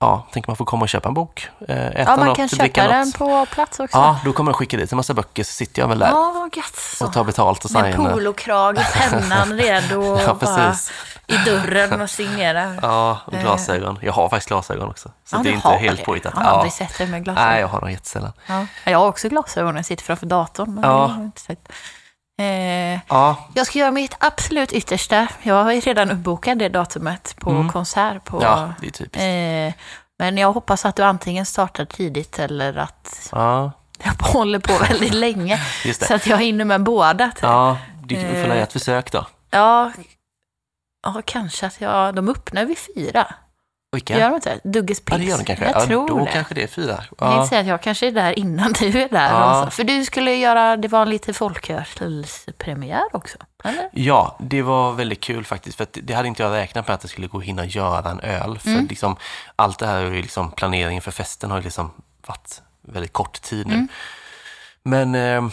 [0.00, 2.48] ja, tänker man får komma och köpa en bok, eh, äta Ja, man något, kan
[2.48, 2.90] köpa något.
[2.90, 3.98] den på plats också.
[3.98, 6.48] Ja, då kommer de skicka dit en massa böcker, så sitter jag väl där Ja,
[6.56, 6.76] gött.
[6.76, 7.06] Så.
[7.06, 8.12] och tar betalt och Med signar.
[8.12, 10.92] polokrag, pennan redo och Ja, precis.
[11.28, 12.78] I dörren och signerar.
[12.82, 13.98] Ja, och glasögon.
[14.02, 16.04] Jag har faktiskt glasögon också, så Ja, det är inte helt det.
[16.04, 16.32] påhittat.
[16.36, 16.54] Jag har Ja.
[16.56, 17.48] aldrig sett dig med glasögon.
[17.48, 18.32] Nej, jag har dem jättesällan.
[18.46, 18.66] Ja.
[18.84, 20.74] Jag har också glasögon när jag sitter framför datorn.
[20.74, 21.08] Men Ja.
[21.16, 21.68] jag inte sett.
[22.40, 25.28] Eh, Ja, jag ska göra mitt absolut yttersta.
[25.42, 27.68] Jag är redan uppbokad det datumet på Mm.
[27.72, 28.24] konsert.
[28.24, 29.16] På, ja det är typiskt.
[29.78, 29.84] eh,
[30.18, 33.72] men jag hoppas att du antingen startar tidigt eller att Ja,
[34.02, 35.60] jag håller på väldigt länge.
[35.84, 37.30] just Så att jag hinner med båda.
[37.42, 38.38] Ja, du får Eh.
[38.38, 39.26] göra ett försök då.
[39.50, 39.92] Ja,
[41.14, 42.14] ja, kanske att jag...
[42.14, 43.34] De öppnar vid fyra.
[43.92, 44.18] Vilka?
[44.18, 44.60] Gör de inte?
[44.64, 45.18] Dugges Ja, Pils?
[45.26, 45.64] det gör de kanske.
[45.64, 46.30] Jag ja, tror då det.
[46.32, 46.88] kanske det är fyra.
[46.90, 49.30] Jag tänkte Ja, säga att jag kanske är där innan du är där.
[49.30, 49.68] Ja.
[49.70, 53.88] För du skulle göra, det var en lite folkhörselspremiär också, eller?
[53.92, 55.76] ja, det var väldigt kul faktiskt.
[55.76, 58.10] För att det hade inte jag räknat med att det skulle gå att hinna göra
[58.10, 58.58] en öl.
[58.58, 58.86] För Mm.
[58.86, 59.16] liksom,
[59.56, 61.90] allt det här, är liksom, planeringen för festen har liksom
[62.26, 63.74] varit väldigt kort tid nu.
[63.74, 63.88] Mm.
[64.82, 65.50] Men eh,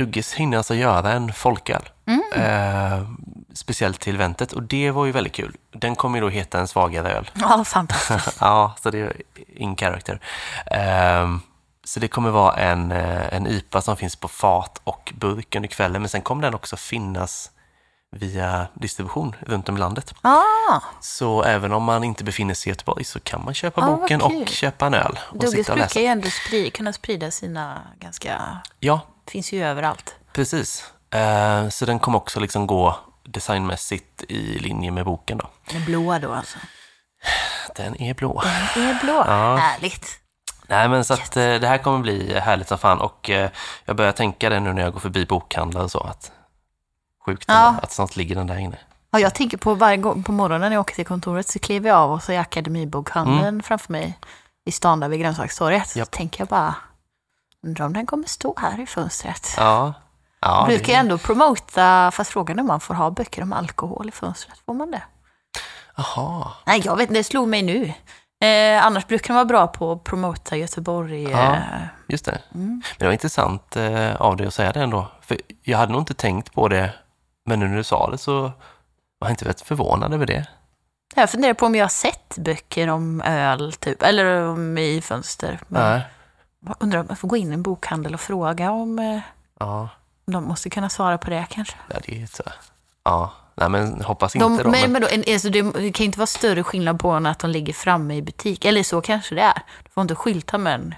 [0.00, 1.88] Dugges hinner alltså göra en folköl.
[2.06, 2.22] Mm.
[2.34, 3.08] Eh,
[3.52, 5.56] speciellt till eventet och det var ju väldigt kul.
[5.72, 7.30] Den kommer ju då heta en svagare öl.
[7.34, 8.36] Ja, fantastiskt.
[8.40, 9.12] ja, så det är
[9.48, 10.20] in character.
[10.66, 11.40] Ehm,
[11.84, 15.68] så det kommer vara en, eh, en IPA som finns på fat och burk under
[15.68, 17.50] kvällen, men sen kommer den också finnas
[18.16, 20.14] via distribution runt om i landet.
[20.22, 23.86] Ah, Så även om man inte befinner sig i Göteborg så kan man köpa Ah,
[23.96, 27.30] boken och köpa en öl och Dugges sitta och brukar ju ändå sprida, kunna sprida
[27.30, 28.58] sina ganska...
[28.80, 30.14] Ja, Finns ju överallt.
[30.32, 30.92] precis.
[31.10, 35.50] Eh, så den kommer också liksom gå designmässigt i linje med boken då.
[35.72, 36.58] Den är blå då alltså.
[37.76, 38.42] Den är blå.
[38.74, 39.24] Den är blå.
[39.26, 39.56] Ja.
[39.56, 40.06] Härligt.
[40.66, 43.50] Nej, men så att eh, det här kommer bli härligt som fan och eh,
[43.84, 46.32] jag börjar tänka det nu när jag går förbi bokhandlar och så att
[47.26, 47.74] sjukt Ja.
[47.82, 48.78] att snart ligger den där inne.
[49.10, 51.88] Ja, jag tänker på varje gång på morgonen när jag åker till kontoret så kliver
[51.88, 53.62] jag av och så är Akademibokhandeln Mm.
[53.62, 54.18] framför mig
[54.64, 55.96] i stan där vid grönsakstorget.
[55.96, 56.06] Japp.
[56.06, 56.74] Så tänker jag bara,
[57.66, 59.54] undrar om den kommer stå här i fönstret.
[59.56, 59.94] Ja.
[60.40, 64.08] ja brukar det- ändå promota, fast frågan är om man får ha böcker om alkohol
[64.08, 64.58] i fönstret.
[64.66, 65.02] Får man det?
[65.96, 66.50] Jaha.
[66.66, 67.92] Nej, jag vet inte, det slog mig nu.
[68.46, 71.22] Eh, annars brukar de vara bra på att promota Göteborg.
[71.22, 71.54] Ja.
[71.54, 71.60] Eh,
[72.08, 72.40] Just det.
[72.54, 72.66] mm.
[72.68, 75.06] Men det var intressant eh, av dig att säga det ändå.
[75.22, 76.92] För jag hade nog inte tänkt på det,
[77.50, 78.52] men nu när du sa det så var
[79.28, 80.46] jag inte väldigt förvånad över det.
[81.14, 85.60] Jag funderar på om jag har sett böcker om öl, typ, eller om i fönster.
[85.68, 86.02] Men Nej.
[86.66, 89.20] jag undrar om jag får gå in i en bokhandel och fråga om eh,
[89.60, 89.88] Ja,
[90.26, 91.76] de måste kunna svara på det kanske.
[91.88, 92.42] ja, det är så.
[93.04, 94.70] Ja, nej men hoppas De, inte då.
[94.70, 97.72] men, Men, då, alltså, det, kan inte vara större skillnad på än att de ligger
[97.72, 98.64] framme i butik.
[98.64, 99.62] Eller så kanske det är.
[99.84, 100.94] Du får inte skylta med en.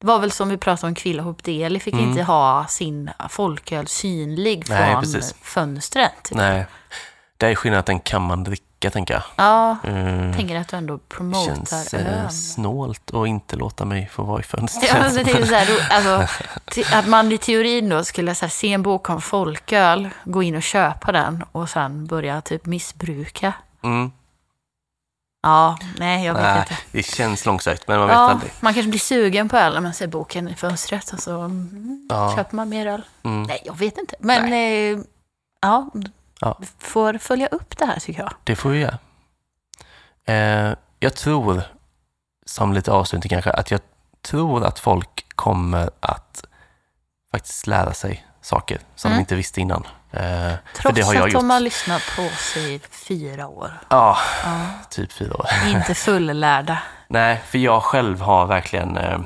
[0.00, 2.08] Det var väl som vi pratade om Kvillahop Deli fick Mm.
[2.08, 5.34] inte ha sin folköl synlig Nej, från precis.
[5.42, 6.12] fönstret.
[6.22, 6.36] typ.
[6.38, 6.66] nej,
[7.36, 9.22] det är skillnad att den kan man dricka, tänker jag.
[9.36, 10.34] Ja, Mm.
[10.34, 12.30] tänker att du ändå promotar Känns eh, öl.
[12.30, 14.90] snålt att inte låta mig få vara i fönstret.
[14.94, 16.26] Ja, alltså, det är så här, alltså,
[16.96, 20.62] att man i teorin då skulle här, se en bok om folköl, gå in och
[20.62, 23.52] köpa den och sen börja typ missbruka.
[23.84, 24.12] Mm.
[25.42, 26.76] Ja, nej jag vet Nej, inte.
[26.92, 28.52] det känns långsökt, men man vet Ja, aldrig.
[28.60, 32.06] man kanske blir sugen på öl när man ser boken i fönstret och så mm,
[32.10, 32.36] Ja.
[32.36, 33.02] köper man mer öl.
[33.22, 33.42] Mm.
[33.42, 34.14] Nej, jag vet inte.
[34.20, 35.04] Men eh,
[35.60, 35.90] ja,
[36.40, 36.56] Ja.
[36.60, 38.32] vi får följa upp det här tycker jag.
[38.44, 38.98] Det får vi göra.
[40.24, 41.62] Eh, jag tror,
[42.46, 43.80] som lite avslutning kanske, att jag
[44.22, 46.44] tror att folk kommer att
[47.32, 49.18] faktiskt lära sig saker som Mm.
[49.18, 49.86] de inte visste innan.
[50.12, 51.32] Eh, Trots att gjort.
[51.32, 53.70] de har lyssnat på oss i fyra år.
[53.88, 54.58] Ja, Ja,
[54.90, 55.46] typ fyra år.
[55.68, 56.78] inte fullärda.
[57.08, 59.18] Nej, för jag själv har verkligen eh,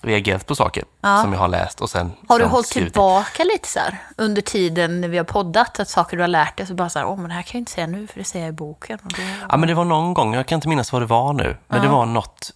[0.00, 1.22] reagerat på saker Ja.
[1.22, 5.00] som jag har läst och sen Har du hållit tillbaka lite så här under tiden
[5.00, 7.16] när vi har poddat, att saker du har lärt dig så bara så här, åh
[7.16, 8.98] men det här kan jag inte säga nu för det säger jag i boken.
[9.02, 9.16] Då...
[9.48, 11.76] Ja, men det var någon gång, jag kan inte minnas vad det var nu, men
[11.78, 11.82] Ja.
[11.82, 12.50] det var något,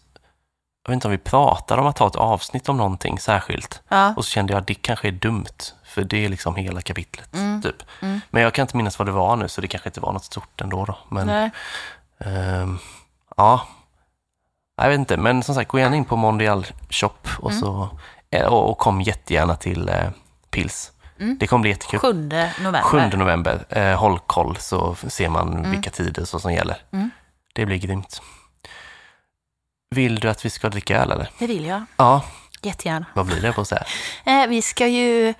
[0.84, 3.82] jag vet inte om vi pratade om att ta ett avsnitt om någonting särskilt.
[3.88, 4.14] ja.
[4.16, 5.44] Och så kände jag att det kanske är dumt,
[5.96, 7.34] för det är liksom hela kapitlet.
[7.34, 7.62] Mm.
[7.62, 7.76] Typ.
[8.02, 8.20] Mm.
[8.30, 10.24] Men jag kan inte minnas vad det var nu, så det kanske inte var något
[10.24, 10.84] stort ändå.
[10.84, 10.98] Då.
[11.08, 11.50] Men
[12.18, 12.78] ehm,
[13.36, 13.66] ja,
[14.76, 15.16] jag vet inte.
[15.16, 17.60] Men som sagt, gå gärna in på Mondial Shop och, Mm.
[17.60, 17.88] så,
[18.30, 20.10] eh, och, och kom jättegärna till eh,
[20.50, 20.92] Pils.
[21.20, 21.36] Mm.
[21.40, 22.00] Det kommer bli jättekul.
[22.00, 22.12] 7
[22.62, 22.80] november.
[22.82, 25.70] 7 november, eh, håll koll så ser man Mm.
[25.70, 26.76] vilka tider så som gäller.
[26.92, 27.10] Mm.
[27.54, 28.22] Det blir grymt.
[29.90, 31.30] Vill du att vi ska dricka öl eller?
[31.38, 31.82] Det vill jag.
[31.96, 32.22] Ja,
[32.62, 33.06] Jättegärna.
[33.14, 33.86] vad blir det på så här?
[34.42, 35.34] Eh, vi ska ju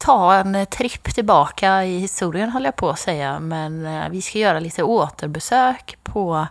[0.00, 3.40] ta en eh, tripp tillbaka i historien, håller jag på att säga.
[3.40, 6.46] Men eh, vi ska göra lite återbesök på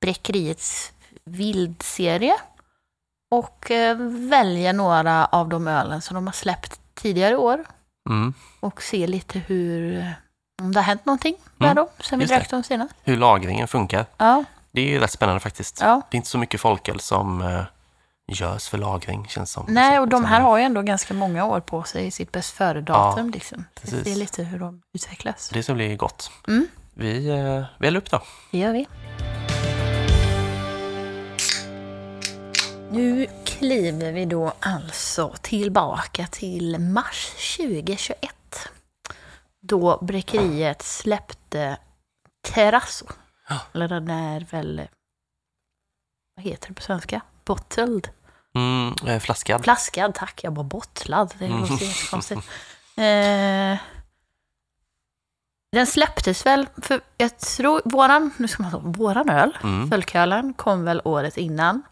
[0.00, 0.92] Bräckeriets
[1.24, 2.34] vildserie.
[3.30, 3.96] Och eh,
[4.30, 7.64] välja några av de ölen som de har släppt tidigare år.
[8.10, 8.34] Mm.
[8.60, 10.04] Och se lite hur,
[10.62, 12.94] om det har hänt någonting där Mm, då, sen vi drack dem senast.
[13.02, 14.06] Hur lagringen funkar.
[14.16, 15.80] Ja, Det är ju rätt spännande faktiskt.
[15.80, 16.00] ja.
[16.10, 17.42] Det är inte så mycket folköl som
[18.32, 19.66] görs för lagring känns som.
[19.68, 22.50] Nej, och de här har ju ändå ganska många år på sig i sitt bäst
[22.50, 23.30] före-datum.
[23.30, 23.64] liksom.
[23.74, 24.04] Vi precis.
[24.04, 25.50] ser lite hur de utvecklas.
[25.52, 26.30] Det ska bli gott.
[26.48, 26.66] Mm.
[26.94, 28.22] Vi eh, väl upp då.
[28.50, 28.86] Det gör vi.
[32.90, 38.68] Nu kliver vi då alltså tillbaka till mars 2021.
[39.60, 41.76] Då Bräckeriet släppte
[42.48, 43.06] Terrasso.
[43.48, 43.60] Ja.
[43.74, 44.82] Eller den är väl,
[46.36, 47.20] vad heter det på svenska?
[47.46, 48.08] Bottled.
[48.54, 49.64] Mm, eh, flaskad.
[49.64, 50.40] Flaskad, tack.
[50.44, 51.34] Jag var bottlad.
[51.38, 51.60] Det Mm.
[51.60, 52.40] låter jättekonstigt.
[52.96, 53.78] Eh,
[55.72, 59.90] den släpptes väl, för jag tror, våran, nu ska man säga, våran öl, Mm.
[59.90, 61.82] Folkölen, kom väl året innan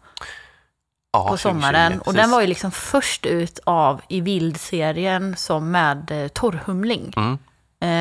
[1.12, 1.98] Ja, på 2020, sommaren.
[1.98, 2.20] Och precis.
[2.20, 7.12] den var ju liksom först ut av i vildserien som med eh, torrhumling.
[7.16, 7.38] Mm.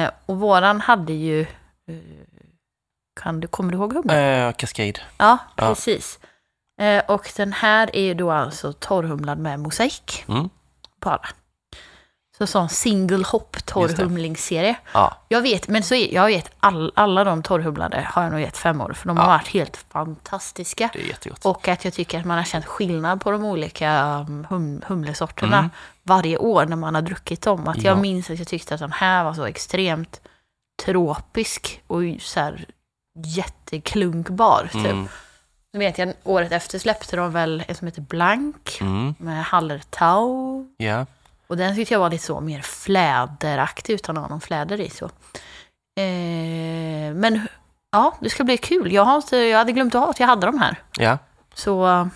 [0.05, 1.95] Eh, och våran hade ju, eh,
[3.21, 4.17] kan du, kommer du ihåg humlen?
[4.47, 4.99] Eh, Cascade.
[5.17, 5.75] Ja, ja.
[6.81, 10.49] Eh, och den här är ju då alltså torrhumlad med mosaik Mm.
[11.05, 11.27] alla.
[12.37, 14.75] Så sån single hop torrhumlingsserie.
[14.93, 18.41] Ja, Jag vet, men så är, jag vet all, alla de torrhumlade har jag nog
[18.41, 19.29] gett fem år för de har Ja.
[19.29, 20.89] varit helt fantastiska.
[20.93, 21.45] det är jättegott.
[21.45, 25.57] Och att jag tycker att man har känt skillnad på de olika um, hum, humlesorterna
[25.57, 25.69] Mm.
[26.03, 27.67] varje år när man har druckit dem.
[27.67, 28.01] Att jag Ja.
[28.01, 30.21] minns att jag tyckte att den här var så extremt
[30.85, 32.65] tropisk och så här
[33.25, 34.69] jätteklunkbar.
[34.73, 34.85] Typ.
[34.85, 35.07] Mm.
[35.73, 39.15] Nu vet jag, året efter släppte de väl en som heter Blank Mm.
[39.17, 40.65] med Hallertau.
[40.77, 41.05] Ja.
[41.47, 44.89] Och den tyckte jag var lite så mer fläderaktig utan att ha någon fläder i.
[44.89, 45.05] Så.
[45.99, 47.47] Eh, men
[47.91, 48.91] ja, det ska bli kul.
[48.91, 50.75] Jag, har inte, jag hade glömt av att jag hade de här.
[50.97, 51.17] ja,
[51.53, 52.11] Så eh, nu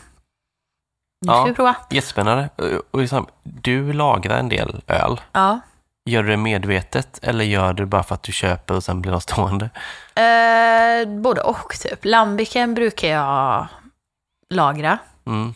[1.31, 1.33] Ja.
[1.33, 1.75] ska vi prova.
[1.89, 2.49] jättespännande.
[2.55, 5.21] Och- Och liksom, du lagrar en del öl.
[5.31, 5.59] Ja.
[6.05, 9.01] Gör du det medvetet eller gör du det bara för att du köper och sen
[9.01, 9.69] blir de stående?
[10.15, 11.99] Eh, både och typ.
[12.05, 13.67] Lambiken brukar jag
[14.49, 14.97] lagra.
[15.27, 15.53] Mm.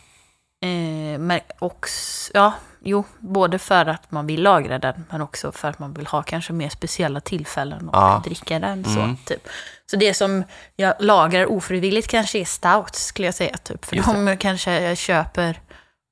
[0.62, 5.68] Eh, men också, ja, jo, både för att man vill lagra den, men också för
[5.68, 8.22] att man vill ha kanske mer speciella tillfällen och Ja.
[8.24, 8.84] dricka den.
[8.84, 9.16] Mm.
[9.16, 9.48] Så, typ.
[9.90, 10.44] så det som
[10.76, 13.56] jag lagrar ofrivilligt kanske är stout, skulle jag säga.
[13.56, 13.84] Typ.
[13.84, 15.60] För Just de kanske jag köper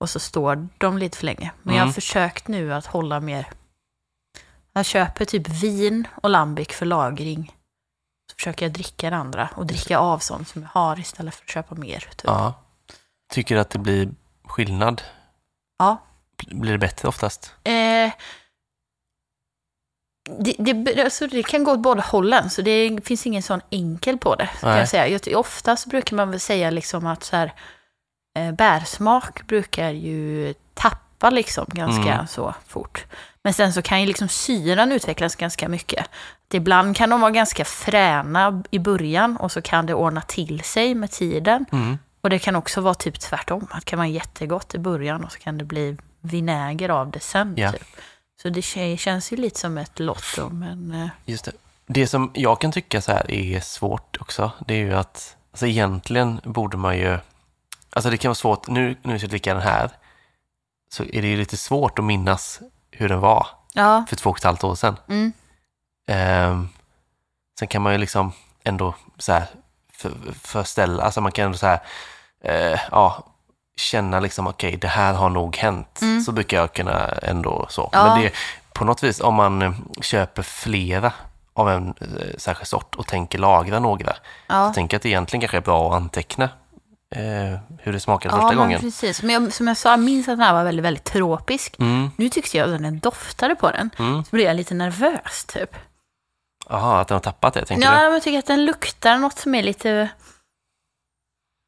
[0.00, 1.50] och så står de lite för länge.
[1.62, 1.94] Men jag har Mm.
[1.94, 3.46] försökt nu att hålla mer...
[4.72, 7.54] Jag köper typ vin och lambic för lagring.
[8.30, 11.44] Så försöker jag dricka det andra och dricka av sånt som jag har istället för
[11.44, 12.00] att köpa mer.
[12.00, 12.20] Typ.
[12.24, 12.54] Ja.
[13.32, 14.10] Tycker du att det blir
[14.44, 15.02] skillnad?
[15.78, 15.96] Ja.
[16.46, 17.54] Blir det bättre oftast?
[17.64, 18.12] Eh,
[20.38, 24.18] det, det, alltså det kan gå åt båda hållen, så det finns ingen sån enkel
[24.18, 24.46] på det.
[24.60, 25.08] Kan jag säga.
[25.08, 27.52] Jag, oftast brukar man väl säga liksom att så här,
[28.38, 32.26] eh, bärsmak brukar ju tappa liksom ganska Mm.
[32.26, 33.06] så fort.
[33.48, 36.00] Men sen så kan ju liksom syran utvecklas ganska mycket.
[36.48, 40.60] Att ibland kan de vara ganska fräna i början och så kan det ordna till
[40.62, 41.64] sig med tiden.
[41.72, 41.98] Mm.
[42.20, 43.66] Och det kan också vara typ tvärtom.
[43.70, 47.20] Att det kan vara jättegott i början och så kan det bli vinäger av det
[47.20, 47.54] sen.
[47.56, 47.72] Ja.
[47.72, 47.86] Typ.
[48.42, 50.92] Så det kä- känns ju lite som ett lotto, men...
[51.02, 51.52] eh, Just det.
[51.86, 55.66] Det som jag kan tycka så här är svårt också, det är ju att alltså
[55.66, 57.18] egentligen borde man ju...
[57.90, 59.90] Alltså det kan vara svårt, nu nu ska jag dricka den här,
[60.90, 62.60] så är det ju lite svårt att minnas
[62.90, 64.96] hur den var Ja, för två och ett halvt år sedan.
[65.08, 65.32] mm,
[66.10, 66.68] Ehm,
[67.58, 68.32] sen kan man ju liksom
[68.64, 69.46] ändå så här
[69.92, 70.12] för,
[70.42, 71.80] förställa, alltså man kan ändå så här,
[72.44, 73.24] eh, ja,
[73.76, 75.98] känna liksom okej, det här har nog hänt.
[76.02, 76.20] Mm.
[76.20, 77.88] Så brukar jag kunna ändå så.
[77.92, 78.04] Ja.
[78.04, 78.32] Men det
[78.72, 81.12] på något vis, om man eh, köper flera
[81.52, 84.12] av en eh, särskild sort och tänker lagra några,
[84.46, 84.68] ja.
[84.68, 86.48] så tänker jag att det egentligen kanske är bra att anteckna
[87.16, 88.80] eh, hur det smakade ja första men gången.
[88.80, 89.22] precis.
[89.22, 91.76] Men jag, som jag sa, jag minns att den här var väldigt, väldigt tropisk.
[91.78, 94.24] Mm, Nu tyckte jag att jag doftade på den, mm.
[94.24, 95.76] så blev jag lite nervös typ.
[96.68, 98.02] Jaha, att den har tappat det, tänker Ja, du?
[98.04, 100.08] men jag tycker att den luktar något som är lite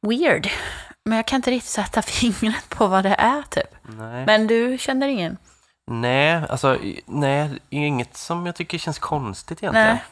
[0.07, 0.49] weird.
[1.05, 3.75] Men jag kan inte riktigt sätta fingret på vad det är typ.
[3.83, 4.25] Nej.
[4.25, 5.37] Men du känner ingen?
[5.91, 9.87] Nej, alltså nej, inget som jag tycker känns konstigt egentligen.
[9.87, 10.03] Nej.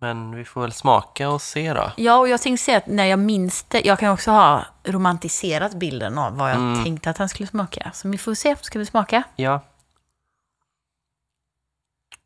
[0.00, 1.92] Men vi får väl smaka och se då.
[1.96, 5.74] Ja, och jag tänkte säga att när jag minns det, jag kan också ha romantiserat
[5.74, 6.84] bilden av vad jag Mm.
[6.84, 7.90] tänkte att den skulle smaka.
[7.94, 9.22] Så vi får se, ska vi smaka?
[9.36, 9.60] Ja,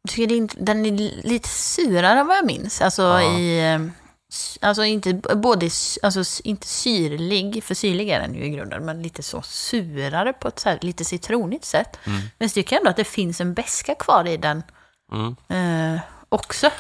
[0.03, 2.81] Jag tycker den är lite surare än vad jag minns.
[2.81, 3.23] Alltså Ja.
[3.39, 3.73] i...
[3.75, 3.81] eh,
[4.61, 5.71] Alltså inte både,
[6.03, 10.49] alltså inte syrlig, för syrlig är den ju i grunden, men lite så surare på
[10.49, 11.99] ett så här, lite citronigt sätt.
[12.07, 12.19] Mm.
[12.19, 14.63] Men jag tycker ändå att det finns en beska kvar i den
[15.13, 15.37] mm.
[15.95, 16.71] eh, också.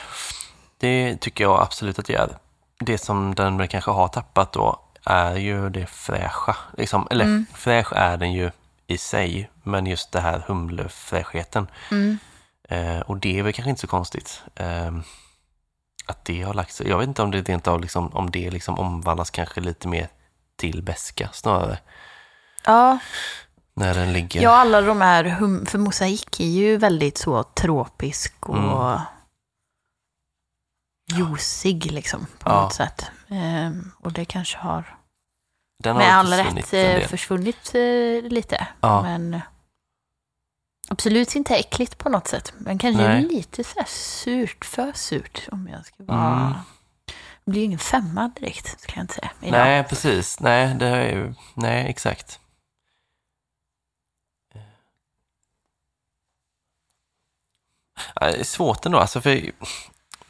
[0.84, 2.38] Det tycker jag absolut att det gör.
[2.78, 6.56] Det som den väl kanske har tappat då är ju det fräscha.
[6.78, 7.46] Liksom, eller Mm.
[7.54, 8.50] fräsch är den ju
[8.86, 11.66] i sig, men just det här humlefräschheten.
[11.90, 12.18] Mm.
[12.68, 14.42] Eh, och det är väl kanske inte så konstigt.
[14.54, 14.90] Eh,
[16.06, 16.88] att det har lagt sig.
[16.88, 20.08] Jag vet inte om det rent av liksom, om det liksom omvandlas kanske lite mer
[20.56, 21.78] till beska snarare.
[22.66, 22.98] Ja,
[23.74, 24.42] När den ligger.
[24.42, 28.98] ja, alla de här, hum, för mosaik är ju väldigt så tropisk och Mm.
[31.12, 32.60] Juicig liksom på Ja.
[32.62, 33.10] något sätt.
[33.28, 34.96] Eh, och det kanske har
[35.84, 38.66] har med all rätt eh, försvunnit eh, lite.
[38.80, 39.02] Ja.
[39.02, 39.40] Men eh,
[40.88, 42.52] absolut inte äckligt på något sätt.
[42.58, 43.22] Men kanske Nej.
[43.22, 46.36] lite så här surt, för surt om jag ska vara...
[46.40, 46.52] Mm.
[47.44, 49.30] Det blir ju ingen femma direkt, skulle jag inte säga.
[49.40, 49.52] idag.
[49.58, 50.40] Nej, precis.
[50.40, 52.40] Nej, det är ju, nej, exakt.
[58.14, 59.50] Ja, Det är svårt ändå, alltså för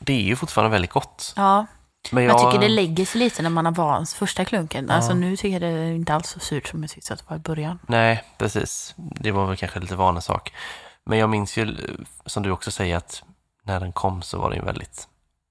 [0.06, 1.32] det är ju fortfarande väldigt gott.
[1.36, 1.66] Ja,
[2.10, 4.86] Men jag jag, tycker det lägger sig lite när man har vant första klunken.
[4.88, 4.94] Ja.
[4.94, 7.24] Alltså nu tycker jag det är inte alls så surt som jag tyckte att det
[7.28, 7.78] var i början.
[7.86, 8.94] Nej, precis.
[8.96, 10.52] Det var väl kanske lite vanesak.
[11.04, 11.76] Men jag minns ju,
[12.26, 13.22] som du också säger, att
[13.62, 15.08] när den kom så var den väldigt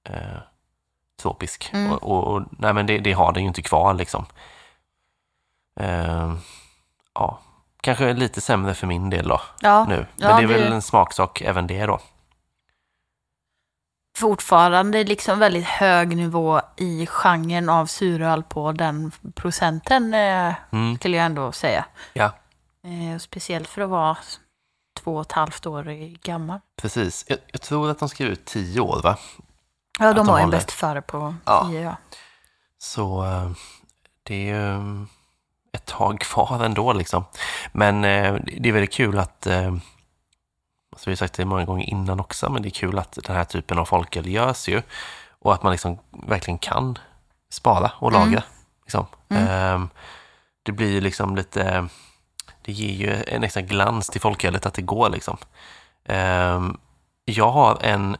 [0.09, 0.37] eh,
[1.21, 1.69] tropisk.
[1.73, 1.91] Mm.
[1.91, 4.25] Och, och, och nej, men det, det har den ju inte kvar liksom.
[5.79, 6.33] Eh,
[7.13, 7.39] ja,
[7.81, 9.95] kanske lite sämre för min del då, Ja, nu.
[9.97, 11.99] Men Ja, det är det- väl en smaksak även det då.
[14.15, 21.17] Fortfarande liksom väldigt hög nivå i genren av suröl på den procenten, eh, Mm, skulle
[21.17, 21.85] jag ändå säga.
[22.13, 22.25] Ja.
[22.83, 24.17] Eh, speciellt för att vara
[25.03, 25.83] två och ett halvt år
[26.23, 26.59] gammal.
[26.81, 27.25] precis.
[27.27, 29.17] Jag, jag tror att de skrev ut tio år, va?
[29.99, 30.57] Ja, de de var ju håller.
[30.57, 31.67] bäst före på Ja.
[31.69, 31.95] tio, ja.
[32.77, 33.51] Så eh,
[34.23, 35.05] det är ju
[35.73, 37.25] ett tag kvar ändå liksom.
[37.71, 39.47] Men det är väldigt kul att,
[40.93, 43.19] eh, alltså vi har sagt det många gånger innan också, men det är kul att
[43.23, 44.81] den här typen av folköl görs ju.
[45.39, 46.97] Och att man liksom verkligen kan
[47.51, 48.25] spara och lagra.
[48.27, 48.41] Mm.
[48.83, 49.05] Liksom.
[49.29, 49.47] Mm.
[49.83, 49.87] Eh,
[50.63, 51.87] det blir ju liksom lite,
[52.61, 55.37] det ger ju en extra glans till folkölet att det går liksom.
[56.05, 56.61] Eh,
[57.25, 58.17] jag har en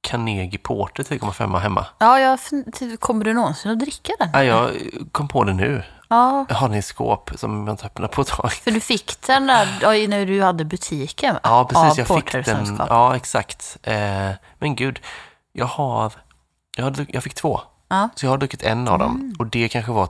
[0.00, 1.86] Carnegie Porter 3,5 hemma.
[1.98, 4.28] Ja, jag fun- kommer du någonsin att dricka den?
[4.32, 4.70] Ja, jag
[5.12, 5.82] kom på det nu.
[6.08, 8.52] Ja, har den i skåp som jag inte öppnar på ett tag.
[8.52, 11.36] för du fick den där när du hade butiken?
[11.42, 11.98] Ja, precis.
[11.98, 12.76] Jag fick den.
[12.88, 13.76] Ja, exakt.
[13.82, 15.00] Eh, men gud,
[15.52, 16.12] jag har...
[16.76, 17.60] Jag, har, jag fick två.
[17.88, 17.96] Ja.
[17.96, 18.10] Mm.
[18.14, 19.34] Så jag har druckit en av dem.
[19.38, 20.08] Och det kanske var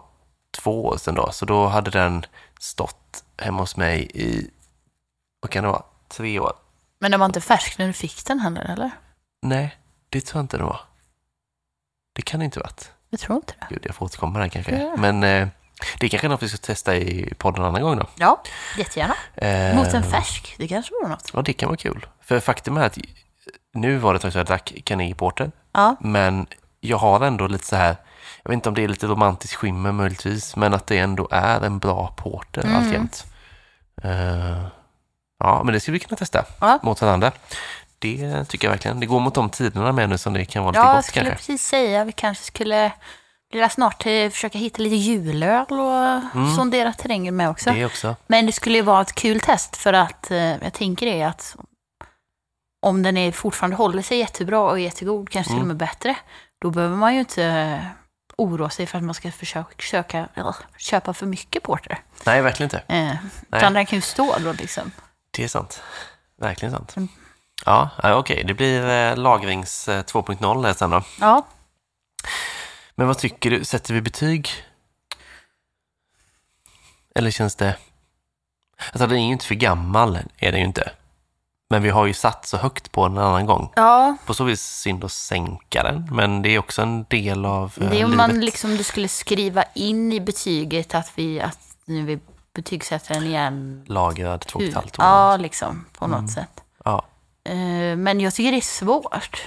[0.50, 1.32] två år sedan då.
[1.32, 2.26] Så då hade den
[2.60, 4.50] stått hemma hos mig i,
[5.40, 6.52] vad kan det vara, tre år.
[6.98, 8.90] Men den var inte färsk när du fick den heller, eller?
[9.42, 9.76] Nej,
[10.08, 10.80] det tror jag inte det var.
[12.12, 12.92] Det kan det inte varit.
[13.10, 13.66] Jag tror inte det.
[13.70, 14.82] Gud, jag får återkomma där kanske.
[14.82, 14.96] Ja.
[14.96, 15.48] Men eh,
[16.00, 18.06] det är kanske något vi ska testa i podden en annan gång då.
[18.14, 18.42] Ja,
[18.78, 19.14] jättegärna.
[19.34, 21.30] Eh, Mot en färsk, det kanske vore något.
[21.34, 22.06] Ja, det kan vara kul.
[22.22, 22.98] För faktum är att
[23.74, 25.50] nu var det ett tag sedan jag drack Carnegie Porter.
[25.72, 26.46] Ja, Men
[26.80, 27.96] jag har ändå lite så här,
[28.42, 31.60] jag vet inte om det är lite romantiskt skimmer möjligtvis, men att det ändå är
[31.60, 32.76] en bra porter Mm.
[32.76, 33.24] alltjämt.
[34.02, 34.66] Eh,
[35.38, 36.78] ja, men det skulle vi kunna testa Ja.
[36.82, 37.32] mot varandra.
[37.98, 39.00] Det tycker jag verkligen.
[39.00, 41.04] Det går mot de tiderna med nu som det kan vara lite ja jag gott
[41.04, 41.30] skulle kanske.
[41.30, 41.46] kanske.
[41.52, 42.92] precis säga vi kanske skulle
[43.50, 47.70] bli snart till försöka hitta lite julöl och sondera terrängen med också.
[47.70, 47.80] Mm.
[47.80, 48.16] Det också.
[48.26, 51.56] Men det skulle ju vara ett kul test för att eh, jag tänker det att
[52.80, 56.16] om den är fortfarande håller sig jättebra och jättegod, kanske till och med bättre,
[56.58, 57.80] då behöver man ju inte eh,
[58.36, 61.98] oroa sig för att man ska försöka söka, eller, köpa för mycket porter.
[62.26, 62.94] Nej, verkligen inte.
[62.94, 63.14] Eh,
[63.52, 64.90] utan den kan ju stå då liksom.
[65.30, 65.82] Det är sant.
[66.40, 66.96] Verkligen sant.
[66.96, 67.08] Mm.
[67.64, 68.44] Ja, okej.
[68.44, 71.02] Det blir eh, lagrings eh, 2.0 där sen då.
[71.20, 71.46] Ja,
[72.98, 73.64] Men vad tycker du?
[73.64, 74.48] Sätter vi betyg?
[77.14, 77.76] Eller känns det...
[78.92, 80.90] Alltså den är ju inte för gammal, är den ju inte.
[81.70, 83.72] Men vi har ju satt så högt på den en annan gång.
[83.76, 87.74] ja På så vis synd att sänka den, men det är också en del av
[87.80, 88.16] eh, det är om livet.
[88.16, 92.18] man liksom du skulle skriva in i betyget att vi, att nu vi
[92.54, 93.84] betygsätter den igen.
[93.86, 95.04] Lagrad två och ett halvt år.
[95.04, 96.62] Ja, liksom på något sätt.
[96.84, 97.04] Ja.
[97.44, 99.42] Eh, Men jag tycker det är svårt.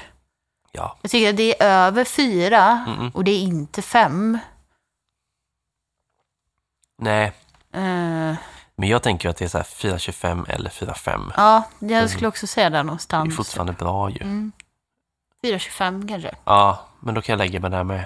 [0.71, 0.97] Ja.
[1.01, 3.11] Jag tycker att det är över fyra Mm-mm.
[3.13, 4.39] och det är inte fem.
[6.97, 7.31] Nej,
[7.73, 8.35] Eh,
[8.75, 11.31] men jag tänker att det är så här 4,25 eller 4,5.
[11.37, 13.35] ja, jag skulle också säga där Det är någonstans.
[13.35, 14.21] fortfarande bra ju.
[14.21, 14.51] Mm.
[15.43, 16.35] 4,25 kanske.
[16.43, 18.05] Ja, men då kan jag lägga mig där med.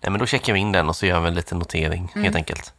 [0.00, 2.24] Nej, men då checkar vi in den och så gör vi en liten notering Mm.
[2.24, 2.74] helt enkelt.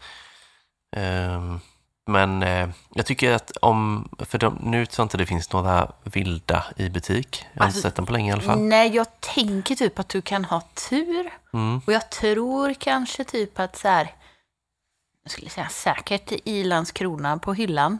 [0.95, 1.59] Ehm,
[2.07, 5.91] men eh, jag tycker att om, för de, nu tror jag inte det finns några
[6.03, 7.45] vilda i butik.
[7.53, 8.59] Jag har Alltså, inte sett den på länge i alla fall.
[8.59, 11.29] Nej, jag tänker typ att du kan ha tur.
[11.53, 11.81] Mm.
[11.87, 14.11] Och jag tror kanske typ att så här,
[15.23, 17.99] jag skulle säga säkert i Landskrona på hyllan.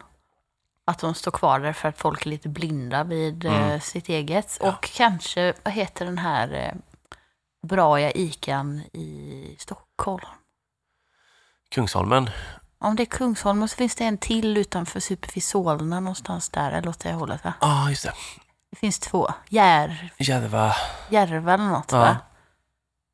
[0.86, 3.82] Att de står kvar där för att folk är lite blinda vid eh, Mm.
[3.82, 4.58] sitt eget.
[4.62, 6.74] Och kanske, vad heter den här eh,
[7.68, 10.26] Braja Ican i Stockholm?
[11.72, 12.30] Kungsholmen.
[12.80, 16.90] Om det är Kungsholmen så finns det en till utanför Superfis Solna någonstans där, eller
[16.90, 17.54] åt det hållet va?
[17.62, 18.14] Ja, ah, just det.
[18.72, 19.30] Det finns två.
[19.50, 20.76] Jär, Järva.
[21.10, 21.98] Järva eller något Ja.
[22.00, 22.18] va?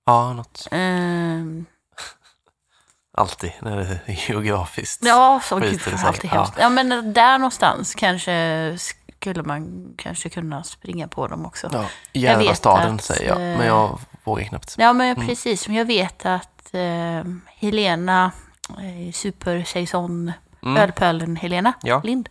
[0.05, 0.67] Ja, något.
[0.71, 1.65] Ehm,
[3.17, 5.01] Alltid när det är geografiskt.
[5.05, 6.07] ja, så gud det vad sig.
[6.07, 6.33] allt är Ja.
[6.33, 6.53] hemskt.
[6.59, 8.77] Ja, men där någonstans kanske
[9.13, 11.69] skulle man kanske kunna springa på dem också.
[11.73, 14.75] Ja, Ja, Järvastaden att, säger jag, eh, men jag vågar knappt.
[14.93, 15.27] men Mm.
[15.27, 15.67] precis.
[15.67, 17.23] Men jag vet att eh,
[17.55, 18.31] Helena,
[18.79, 20.31] eh, supersaison,
[20.65, 20.77] Mm.
[20.77, 22.01] ölpölen Helena Ja.
[22.03, 22.29] Lind,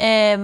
[0.00, 0.38] eh,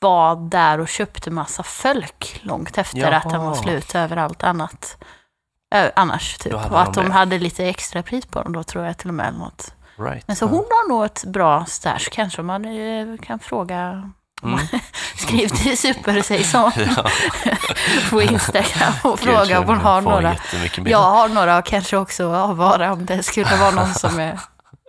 [0.00, 3.16] var där och köpte massa folk långt efter Jaha.
[3.16, 4.96] att den var slut överallt annat.
[5.74, 6.52] Ö, annars typ.
[6.54, 7.12] Och att de det.
[7.12, 9.28] hade lite extra pris på dem då tror jag till och med.
[9.28, 9.74] eller Något.
[9.98, 10.24] Right.
[10.26, 14.10] Men så hon har nog ett bra stash kanske man eh, kan fråga.
[14.54, 14.66] Mm.
[15.16, 17.06] Skriv till supersaison Ja.
[18.10, 20.36] på Instagram och Gud, fråga om hon har några.
[20.84, 24.38] Jag har några och kanske också avvara om det skulle vara någon som är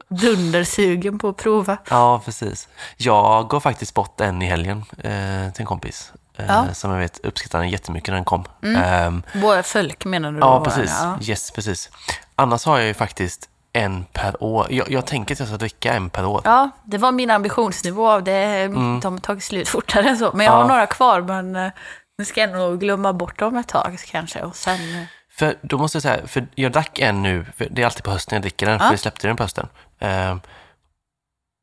[0.09, 1.77] dundersugen på att prova.
[1.89, 2.67] Ja, precis.
[2.97, 6.11] Jag gav faktiskt bort en i helgen eh, till en kompis.
[6.37, 6.65] Eh, Ja.
[6.73, 8.43] Som jag vet uppskattade den jättemycket när den kom.
[8.63, 8.83] Mm.
[8.83, 10.47] Ehm, Våra folk menar du då?
[10.47, 10.91] ja, precis.
[11.01, 11.17] Ja.
[11.21, 11.89] Yes, precis.
[12.35, 14.67] Annars har jag ju faktiskt en per år.
[14.69, 16.41] Jag, jag tänker att jag ska dricka en per år.
[16.43, 18.19] ja, det var min ambitionsnivå.
[18.19, 20.31] Det, De har tagit slut fortare än så.
[20.33, 20.69] Men jag har Mm.
[20.69, 20.75] Ja.
[20.75, 21.71] några kvar, men eh,
[22.17, 24.41] nu ska jag nog glömma bort dem ett tag kanske.
[24.41, 27.81] Och sen, eh, För då måste jag säga, för jag drack en nu, för det
[27.81, 28.91] är alltid på hösten jag dricker den, för Ja.
[28.91, 29.67] vi släppte den på hösten.
[29.99, 30.41] Ehm,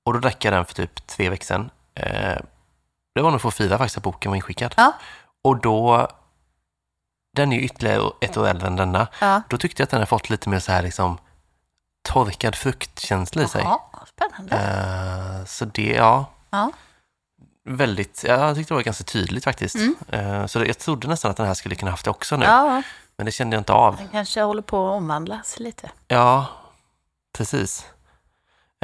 [0.06, 1.70] och då drack jag den för typ tre veckor sedan.
[1.94, 2.46] Ehm,
[3.14, 4.74] det var nog för fira faktiskt att boken var inskickad.
[4.76, 4.92] Ja.
[5.44, 6.08] Och då,
[7.36, 9.06] den är ju ytterligare ett år äldre än denna.
[9.20, 9.42] ja.
[9.48, 11.18] Då tyckte jag att den har fått lite mer så här liksom
[12.08, 13.62] torkad fruktkänsla i sig.
[13.62, 14.56] Jaha, spännande.
[14.56, 16.70] Ehm, så det, ja, Ja.
[17.68, 19.74] väldigt, ja, jag tyckte det var ganska tydligt faktiskt.
[19.74, 19.94] Mm.
[20.12, 22.44] Ehm, så det, jag trodde nästan att den här skulle kunna haft det också nu,
[22.44, 22.82] Ja,
[23.16, 23.96] men det kände jag inte av.
[23.96, 25.90] den kanske håller på att omvandlas lite.
[26.08, 26.46] Ja,
[27.38, 27.86] precis.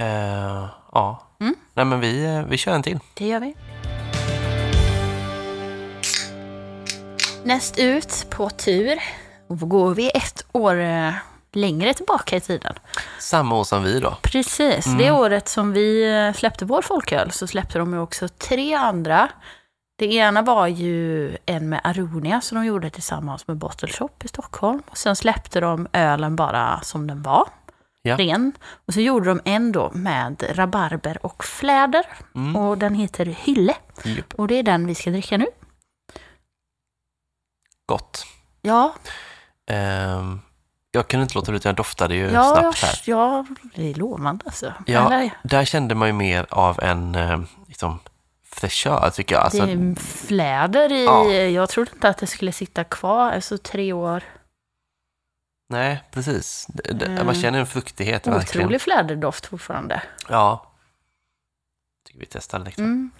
[0.00, 1.54] Eh, ja, Mm.
[1.74, 2.98] nej men vi, eh, vi kör en till.
[3.14, 3.54] Det gör vi.
[7.44, 8.98] Näst ut på tur
[9.48, 11.12] går vi ett år eh,
[11.52, 12.74] längre tillbaka i tiden.
[13.18, 14.16] Samma år som vi då.
[14.22, 18.74] Precis, det året som vi eh, släppte vår folköl så släppte de ju också tre
[18.74, 19.28] andra.
[19.98, 24.28] Det ena var ju en med Aronia som de gjorde tillsammans med Bottle Shop i
[24.28, 24.82] Stockholm.
[24.90, 27.48] Och sen släppte de ölen bara som den var,
[28.02, 28.16] Ja.
[28.18, 28.52] ren.
[28.86, 32.06] Och så gjorde de en då med rabarber och fläder.
[32.34, 32.56] Mm.
[32.56, 33.74] Och den heter Hylle.
[34.04, 34.34] Japp.
[34.34, 35.46] Och det är den vi ska dricka nu.
[37.86, 38.24] Gott.
[38.62, 38.94] Ja,
[39.70, 40.40] Ehm,
[40.92, 43.02] jag kunde inte låta bli, jag doftade ju ja, snabbt här.
[43.04, 44.74] ja, det är lovande alltså.
[44.86, 47.98] Ja, Eller, där kände man ju mer av en eh, liksom,
[48.44, 49.44] fräschör tycker jag.
[49.44, 51.32] Alltså, det är fläder i, Ja.
[51.32, 54.22] jag trodde inte att det skulle sitta kvar, alltså tre år.
[55.68, 56.66] Nej, precis.
[56.84, 57.26] Mm.
[57.26, 58.66] Man känner en fruktighet verkligen.
[58.66, 60.02] Otrolig fläderdoft fortfarande.
[60.28, 60.72] Ja.
[62.06, 62.82] Tycker vi testar lite.
[62.82, 63.10] Mm.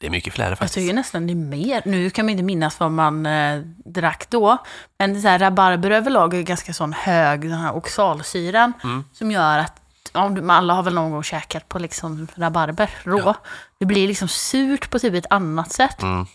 [0.00, 0.74] Det är mycket fläder Jag faktiskt.
[0.74, 1.82] tycker nästan det är mer.
[1.84, 4.58] Nu kan man inte minnas vad man eh, drack då.
[4.98, 8.72] Men så här, rabarber överlag är ganska sån hög, den här oxalsyran.
[8.84, 9.04] Mm.
[9.12, 9.80] Som gör att,
[10.12, 13.18] ja, alla har väl någon gång käkat på liksom rabarber rå.
[13.18, 13.34] Ja.
[13.78, 16.02] Det blir liksom surt på typ ett annat sätt.
[16.02, 16.26] Mm.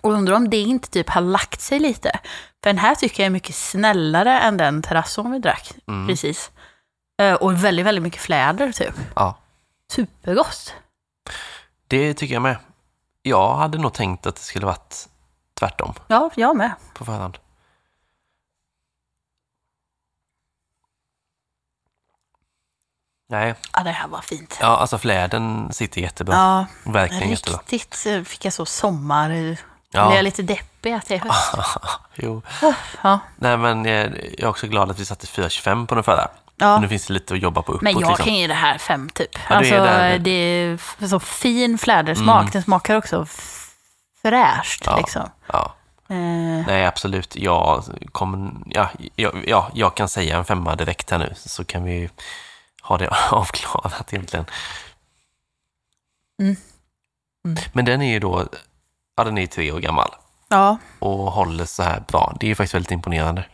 [0.00, 2.10] Och undrar om det inte typ har lagt sig lite.
[2.62, 6.08] För den här tycker jag är mycket snällare än den terrasson vi drack Mm.
[6.08, 6.50] precis.
[7.22, 8.94] Eh, och väldigt, väldigt mycket fläder typ.
[9.14, 9.38] Ja,
[9.92, 10.74] Supergott.
[11.88, 12.56] det tycker jag med.
[13.22, 15.08] Jag hade nog tänkt att det skulle varit
[15.54, 16.72] tvärtom Ja, jag med.
[16.94, 17.38] på förhand.
[23.28, 24.58] Nej, Ja, det här var fint.
[24.60, 26.34] ja, alltså fläden sitter jättebra.
[26.34, 27.60] Ja, Verkligen jättebra.
[27.66, 29.56] riktigt eh, fick jag så sommar...
[29.92, 30.06] Ja.
[30.06, 31.54] Blev jag lite deppig att det är höst.
[32.14, 32.42] jo.
[33.02, 33.18] Ja.
[33.36, 36.28] Nej, men jag, jag är också glad att vi satte 4,25 på den förra.
[36.60, 36.80] Ja.
[36.80, 37.82] Nu finns det lite att jobba på uppåt.
[37.82, 38.24] Men jag liksom.
[38.24, 39.30] kan ge det här fem typ.
[39.48, 40.18] Ja, alltså, är där.
[40.18, 42.40] det är så fin flädersmak.
[42.40, 42.50] Mm.
[42.50, 43.26] Den smakar också
[44.22, 44.96] fräscht Ja.
[44.96, 45.30] liksom.
[45.46, 45.74] Ja.
[46.08, 47.36] Eh, Nej, absolut.
[47.36, 51.84] Jag, kommer, ja, ja, ja, jag kan säga en femma direkt här nu, så kan
[51.84, 52.10] vi
[52.82, 54.46] ha det avklarat egentligen.
[56.42, 56.56] Mm.
[57.44, 57.62] Mm.
[57.72, 58.46] Men den är ju då,
[59.16, 60.10] ja den är tre år gammal
[60.48, 60.78] ja.
[60.98, 62.36] och håller så här bra.
[62.40, 63.44] Det är ju faktiskt väldigt imponerande.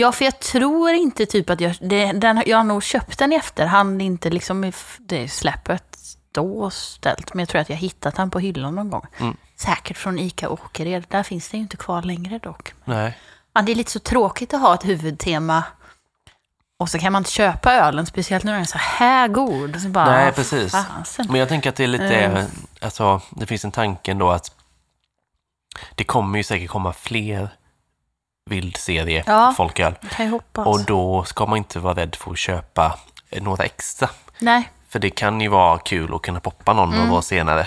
[0.00, 1.76] Ja, för jag tror inte typ att jag...
[1.80, 5.98] Det, den, jag har nog köpt den i efterhand, inte liksom i det släppet
[6.32, 7.34] då ställt.
[7.34, 9.06] Men jag tror att jag hittat den på hyllan någon gång.
[9.18, 9.36] Mm.
[9.56, 11.04] Säkert från ICA Åkered.
[11.08, 12.74] Där finns den ju inte kvar längre dock.
[12.84, 13.18] Nej.
[13.52, 15.64] Ja, det är lite så tråkigt att ha ett huvudtema
[16.80, 19.80] och så kan man inte köpa ölen, speciellt när den är så här god.
[19.82, 20.72] Så bara, Nej, precis.
[20.72, 21.26] Fasen.
[21.30, 22.46] Men jag tänker att det är lite, Mm.
[22.80, 24.52] alltså det finns en tanke ändå att
[25.94, 27.48] det kommer ju säkert komma fler
[28.48, 29.54] vildserie Ja.
[29.56, 29.94] folköl.
[30.54, 32.98] Och då ska man inte vara rädd för att köpa
[33.30, 34.08] eh, några extra.
[34.38, 37.00] Nej, För det kan ju vara kul att kunna poppa någon Mm.
[37.04, 37.66] några år senare.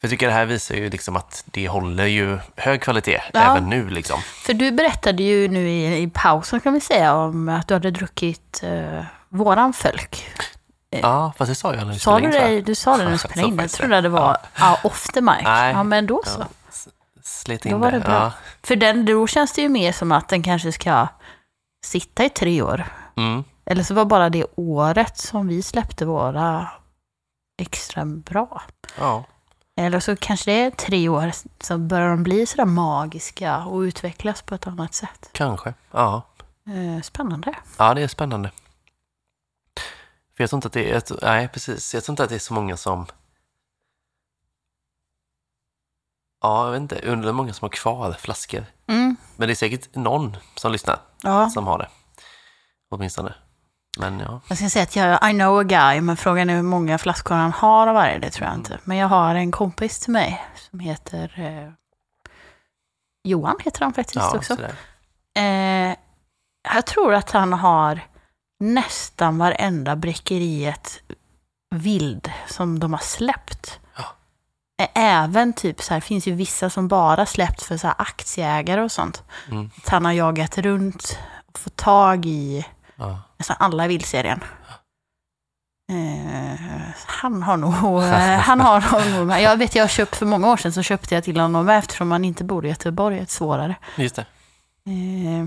[0.00, 3.40] För jag tycker det här visar ju liksom att det håller ju hög kvalitet Ja.
[3.40, 4.20] även nu liksom.
[4.22, 7.90] för du berättade ju nu i, i pausen kan vi säga om att du hade
[7.90, 10.26] druckit uh, våran fölk.
[10.90, 12.64] Ja, fast det sa jag när vi spelade du in.
[12.64, 13.58] Du sa det när du spelade in.
[13.58, 14.00] Jag trodde det.
[14.00, 14.78] det var ja.
[14.84, 15.36] off the mic.
[15.44, 15.72] Nej.
[15.72, 16.40] Ja, men då så.
[16.40, 16.46] Ja,
[17.40, 18.00] s- Slet Då in var det.
[18.00, 18.12] bra.
[18.12, 18.32] Ja.
[18.62, 21.08] För den, då känns det ju mer som att den kanske ska
[21.86, 22.84] sitta i tre år.
[23.16, 23.44] Mm.
[23.64, 26.68] Eller så var bara det året som vi släppte våra
[27.62, 28.62] extra bra.
[28.98, 29.24] ja.
[29.76, 34.42] Eller så kanske det är tre år så börjar de bli sådär magiska och utvecklas
[34.42, 35.28] på ett annat sätt.
[35.32, 35.74] Kanske.
[35.90, 36.22] Ja.
[36.66, 37.54] Eh, Spännande.
[37.78, 38.50] ja, det är spännande.
[40.36, 42.38] För jag tror inte att det är, nej precis, jag tror inte att det är
[42.38, 43.06] så många som
[46.42, 47.00] Ja, jag vet inte.
[47.00, 48.64] Undrar hur många som har kvar flaskor.
[48.88, 49.16] Mm.
[49.36, 51.50] Men det är säkert någon som lyssnar Ja.
[51.50, 51.88] som har det.
[52.90, 53.34] Åtminstone.
[53.98, 54.40] Men ja.
[54.48, 57.34] Jag ska säga att jag I know a guy, men frågan är hur många flaskor
[57.34, 58.78] han har av varje, det tror jag inte.
[58.84, 61.72] Men jag har en kompis till mig som heter eh,
[63.24, 64.56] Johan, heter han faktiskt ja också.
[65.36, 65.94] Eh,
[66.74, 68.00] jag tror att han har
[68.60, 71.00] nästan varenda bräckeriet
[71.70, 73.79] vild som de har släppt.
[74.94, 78.92] Även typ så här, finns ju vissa som bara släppt för så här aktieägare och
[78.92, 79.22] sånt.
[79.50, 79.70] Mm.
[79.82, 81.18] Att han har jagat runt
[81.52, 82.66] och fått tag i
[82.96, 83.22] Ja.
[83.38, 84.40] nästan alla i vildserien.
[85.92, 86.60] Eh,
[87.06, 90.56] han har nog, eh, han har nog, jag vet jag har köpt för många år
[90.56, 93.74] sedan så köpte jag till honom eftersom man inte bor i Göteborg, är det svårare.
[93.96, 94.24] Just det.
[94.86, 95.46] Eh,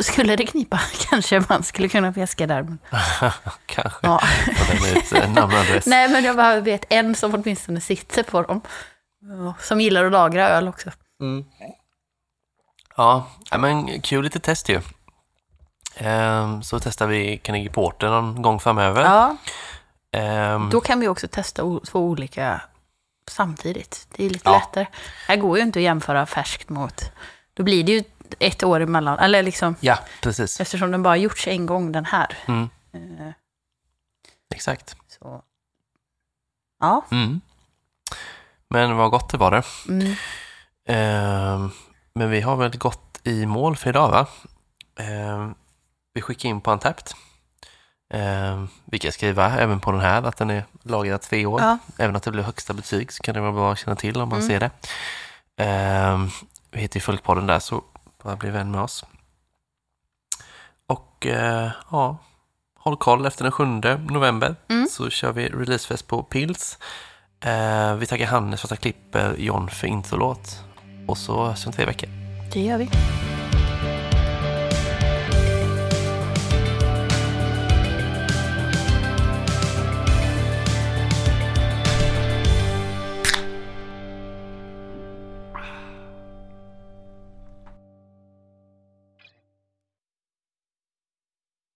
[0.00, 0.80] skulle det knipa
[1.10, 2.62] kanske man skulle kunna fiska där.
[2.62, 2.78] Men,
[3.66, 3.98] Kanske.
[4.06, 4.20] ja.
[5.14, 5.80] Eh.
[5.86, 8.60] Nej, men jag bara vet en som åtminstone sitter på dem.
[9.60, 10.90] Som gillar att lagra öl också.
[11.20, 11.44] Mm.
[12.96, 13.26] Ja,
[13.58, 14.80] men kul lite test ju.
[15.96, 19.02] Ehm, så testar vi Carnegie Porter någon gång framöver.
[19.02, 19.36] Ja,
[20.12, 22.60] Ehm, då kan vi också testa två olika
[23.30, 24.06] samtidigt.
[24.16, 24.58] Det är lite Ja.
[24.58, 24.86] lättare.
[25.28, 27.02] Här går ju inte att jämföra färskt mot...
[27.54, 28.04] Då blir det ju
[28.38, 29.18] ett år emellan.
[29.18, 30.60] Eller liksom, Ja, precis.
[30.60, 32.36] eftersom den bara gjorts en gång den här.
[32.46, 33.32] Mm, Eh,
[34.54, 34.96] exakt.
[35.08, 35.42] Så.
[36.80, 37.04] Ja.
[37.10, 37.40] Mm.
[38.70, 39.62] Men vad gott det var det.
[39.88, 40.14] Mm.
[40.88, 41.70] Ehm,
[42.14, 44.26] men vi har väl gått i mål för idag va?
[45.00, 45.54] Ehm,
[46.14, 47.14] vi skickar in på Antapt.
[48.14, 51.60] Ehm, vi kan skriva även på den här att den är lagrad tre år.
[51.60, 51.78] Ja.
[51.98, 54.28] Även att det blir högsta betyg så kan det vara bra att känna till om
[54.28, 54.48] man Mm.
[54.48, 54.70] ser det.
[55.64, 56.30] Ehm,
[56.70, 57.84] vi heter ju Folkpodden där så
[58.24, 59.04] bara bli vän med oss.
[60.86, 62.16] Och eh, ja,
[62.78, 63.64] håll koll efter den 7
[64.10, 64.88] november Mm.
[64.90, 66.78] så kör vi releasefest på Pils.
[67.40, 70.60] Eh, vi tackar Hannes för att han klipper John för introlåt.
[71.06, 72.08] Och så hörs vi om tre veckor.
[72.52, 72.90] Det gör vi.